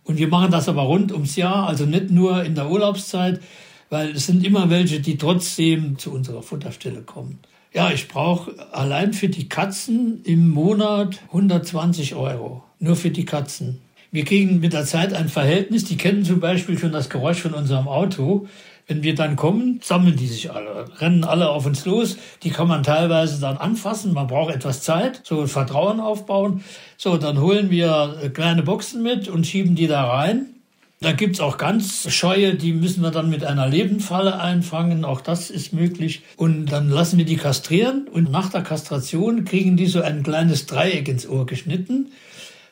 Und 0.04 0.18
wir 0.18 0.28
machen 0.28 0.52
das 0.52 0.68
aber 0.70 0.84
rund 0.84 1.12
ums 1.12 1.36
Jahr, 1.36 1.68
also 1.68 1.86
nicht 1.86 2.10
nur 2.10 2.44
in 2.44 2.56
der 2.56 2.70
Urlaubszeit, 2.70 3.42
weil 3.90 4.12
es 4.12 4.26
sind 4.26 4.44
immer 4.44 4.70
welche, 4.72 5.00
die 5.00 5.18
trotzdem 5.18 6.00
zu 6.00 6.12
unserer 6.12 6.42
Futterstelle 6.42 7.02
kommen. 7.02 7.40
Ja, 7.76 7.92
ich 7.92 8.08
brauche 8.08 8.54
allein 8.72 9.12
für 9.12 9.28
die 9.28 9.50
Katzen 9.50 10.24
im 10.24 10.48
Monat 10.48 11.20
120 11.28 12.16
Euro. 12.16 12.64
Nur 12.80 12.96
für 12.96 13.10
die 13.10 13.26
Katzen. 13.26 13.82
Wir 14.14 14.24
kriegen 14.24 14.62
mit 14.62 14.72
der 14.72 14.86
Zeit 14.86 15.14
ein 15.14 15.28
Verhältnis. 15.28 15.84
Die 15.84 15.98
kennen 15.98 16.24
zum 16.24 16.40
Beispiel 16.40 16.80
schon 16.80 16.94
das 16.94 17.10
Geräusch 17.10 17.42
von 17.42 17.54
unserem 17.54 17.90
Auto. 17.90 18.48
Wenn 18.88 19.04
wir 19.04 19.14
dann 19.14 19.36
kommen, 19.36 19.82
sammeln 19.84 20.16
die 20.16 20.28
sich 20.28 20.54
alle, 20.54 20.86
rennen 21.02 21.26
alle 21.26 21.50
auf 21.50 21.66
uns 21.66 21.84
los. 21.84 22.16
Die 22.44 22.50
kann 22.50 22.70
man 22.70 22.82
teilweise 22.82 23.42
dann 23.42 23.58
anfassen. 23.58 24.14
Man 24.14 24.28
braucht 24.28 24.56
etwas 24.56 24.82
Zeit, 24.82 25.20
so 25.26 25.46
Vertrauen 25.46 26.00
aufbauen. 26.00 26.64
So, 26.96 27.18
dann 27.18 27.42
holen 27.42 27.72
wir 27.72 28.32
kleine 28.34 28.64
Boxen 28.64 29.04
mit 29.04 29.28
und 29.28 29.46
schieben 29.46 29.76
die 29.76 29.88
da 29.88 30.06
rein. 30.06 30.55
Da 31.02 31.12
gibt's 31.12 31.42
auch 31.42 31.58
ganz 31.58 32.10
Scheue, 32.12 32.56
die 32.56 32.72
müssen 32.72 33.04
wir 33.04 33.12
dann 33.12 33.30
mit 33.30 33.44
einer 33.44 33.68
Lebendfalle 33.68 34.40
einfangen. 34.40 35.04
Auch 35.04 35.22
das 35.22 35.50
ist 35.50 35.74
möglich. 35.74 36.22
Und 36.38 36.68
dann 36.68 36.90
lassen 36.90 37.18
wir 37.18 37.26
die 37.26 37.36
kastrieren 37.36 38.08
und 38.08 38.32
nach 38.32 38.50
der 38.50 38.62
Kastration 38.62 39.44
kriegen 39.44 39.76
die 39.76 39.88
so 39.88 40.02
ein 40.02 40.24
kleines 40.24 40.66
Dreieck 40.66 41.08
ins 41.10 41.28
Ohr 41.28 41.46
geschnitten, 41.46 42.12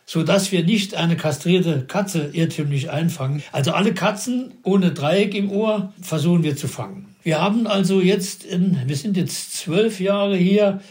so 0.05 0.23
dass 0.23 0.51
wir 0.51 0.63
nicht 0.63 0.95
eine 0.95 1.17
kastrierte 1.17 1.81
Katze 1.81 2.29
irrtümlich 2.31 2.89
einfangen. 2.89 3.43
Also 3.51 3.73
alle 3.73 3.93
Katzen 3.93 4.53
ohne 4.63 4.93
Dreieck 4.93 5.35
im 5.35 5.51
Ohr 5.51 5.93
versuchen 6.01 6.43
wir 6.43 6.55
zu 6.55 6.67
fangen. 6.67 7.13
Wir 7.23 7.41
haben 7.41 7.67
also 7.67 8.01
jetzt, 8.01 8.45
in, 8.45 8.79
wir 8.85 8.95
sind 8.95 9.17
jetzt 9.17 9.53
zwölf 9.57 9.99
Jahre 9.99 10.37
hier. 10.37 10.81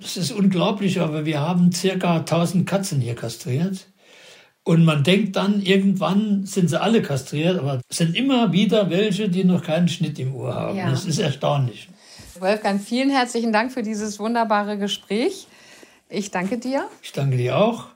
Das 0.00 0.16
ist 0.16 0.30
unglaublich, 0.30 1.00
aber 1.00 1.26
wir 1.26 1.40
haben 1.40 1.72
circa 1.72 2.18
1000 2.18 2.68
Katzen 2.68 3.00
hier 3.00 3.14
kastriert. 3.14 3.86
Und 4.68 4.84
man 4.84 5.02
denkt 5.02 5.34
dann, 5.36 5.62
irgendwann 5.62 6.44
sind 6.44 6.68
sie 6.68 6.78
alle 6.78 7.00
kastriert, 7.00 7.58
aber 7.58 7.80
es 7.88 7.96
sind 7.96 8.14
immer 8.14 8.52
wieder 8.52 8.90
welche, 8.90 9.30
die 9.30 9.42
noch 9.42 9.64
keinen 9.64 9.88
Schnitt 9.88 10.18
im 10.18 10.34
Ohr 10.34 10.54
haben. 10.54 10.76
Ja. 10.76 10.90
Das 10.90 11.06
ist 11.06 11.18
erstaunlich. 11.18 11.88
Wolfgang, 12.38 12.78
vielen 12.78 13.08
herzlichen 13.08 13.50
Dank 13.50 13.72
für 13.72 13.82
dieses 13.82 14.18
wunderbare 14.18 14.76
Gespräch. 14.76 15.46
Ich 16.10 16.32
danke 16.32 16.58
dir. 16.58 16.86
Ich 17.00 17.12
danke 17.12 17.38
dir 17.38 17.56
auch. 17.56 17.86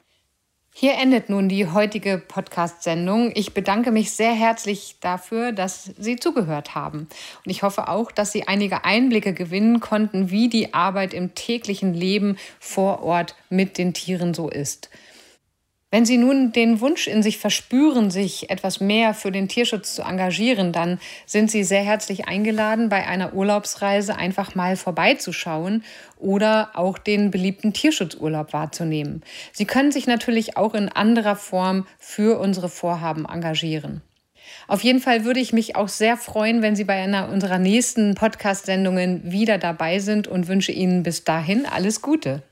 Hier 0.73 0.95
endet 0.95 1.29
nun 1.29 1.51
die 1.51 1.67
heutige 1.67 2.17
Podcast-Sendung. 2.17 3.33
Ich 3.35 3.53
bedanke 3.53 3.93
mich 3.93 4.13
sehr 4.13 4.33
herzlich 4.33 4.97
dafür, 5.01 5.53
dass 5.53 5.91
Sie 5.99 6.17
zugehört 6.17 6.75
haben. 6.75 7.01
Und 7.45 7.51
ich 7.51 7.63
hoffe 7.63 7.89
auch, 7.89 8.11
dass 8.11 8.33
Sie 8.33 8.49
einige 8.49 8.87
Einblicke 8.87 9.35
gewinnen 9.35 9.81
konnten, 9.81 10.31
wie 10.31 10.49
die 10.49 10.73
Arbeit 10.73 11.13
im 11.13 11.35
täglichen 11.35 11.93
Leben 11.93 12.39
vor 12.59 13.03
Ort 13.03 13.37
mit 13.51 13.77
den 13.77 13.93
Tieren 13.93 14.33
so 14.33 14.49
ist. 14.49 14.89
Wenn 15.93 16.07
Sie 16.07 16.17
nun 16.17 16.53
den 16.53 16.81
Wunsch 16.81 17.07
in 17.07 17.23
sich 17.23 17.37
verspüren, 17.37 18.11
sich 18.11 18.49
etwas 18.49 18.81
mehr 18.81 19.13
für 19.13 19.31
den 19.31 19.47
Tierschutz 19.47 19.95
zu 19.95 20.01
engagieren, 20.01 20.73
dann 20.73 20.99
sind 21.27 21.51
Sie 21.51 21.65
sehr 21.65 21.83
herzlich 21.83 22.27
eingeladen, 22.27 22.89
bei 22.89 23.07
einer 23.07 23.35
Urlaubsreise 23.35 24.17
einfach 24.17 24.55
mal 24.55 24.77
vorbeizuschauen 24.77 25.85
oder 26.17 26.71
auch 26.73 26.97
den 26.97 27.31
beliebten 27.31 27.75
Tierschutzurlaub 27.75 28.55
wahrzunehmen. 28.55 29.23
Sie 29.53 29.67
können 29.67 29.93
sich 29.93 30.07
natürlich 30.07 30.57
auch 30.57 30.73
in 30.73 30.89
anderer 30.89 31.37
Form 31.37 31.87
für 31.99 32.41
unsere 32.41 32.71
Vorhaben 32.71 33.27
engagieren. 33.27 34.01
Auf 34.69 34.83
jeden 34.83 35.01
Fall 35.01 35.27
würde 35.27 35.41
ich 35.41 35.53
mich 35.53 35.77
auch 35.77 35.89
sehr 35.89 36.17
freuen, 36.17 36.63
wenn 36.63 36.75
Sie 36.75 36.85
bei 36.85 37.03
einer 37.03 37.29
unserer 37.29 37.59
nächsten 37.59 38.15
Podcast-Sendungen 38.15 39.31
wieder 39.31 39.59
dabei 39.59 39.99
sind 39.99 40.27
und 40.27 40.49
wünsche 40.49 40.73
Ihnen 40.73 41.03
bis 41.03 41.25
dahin 41.25 41.67
alles 41.67 42.01
Gute. 42.01 42.43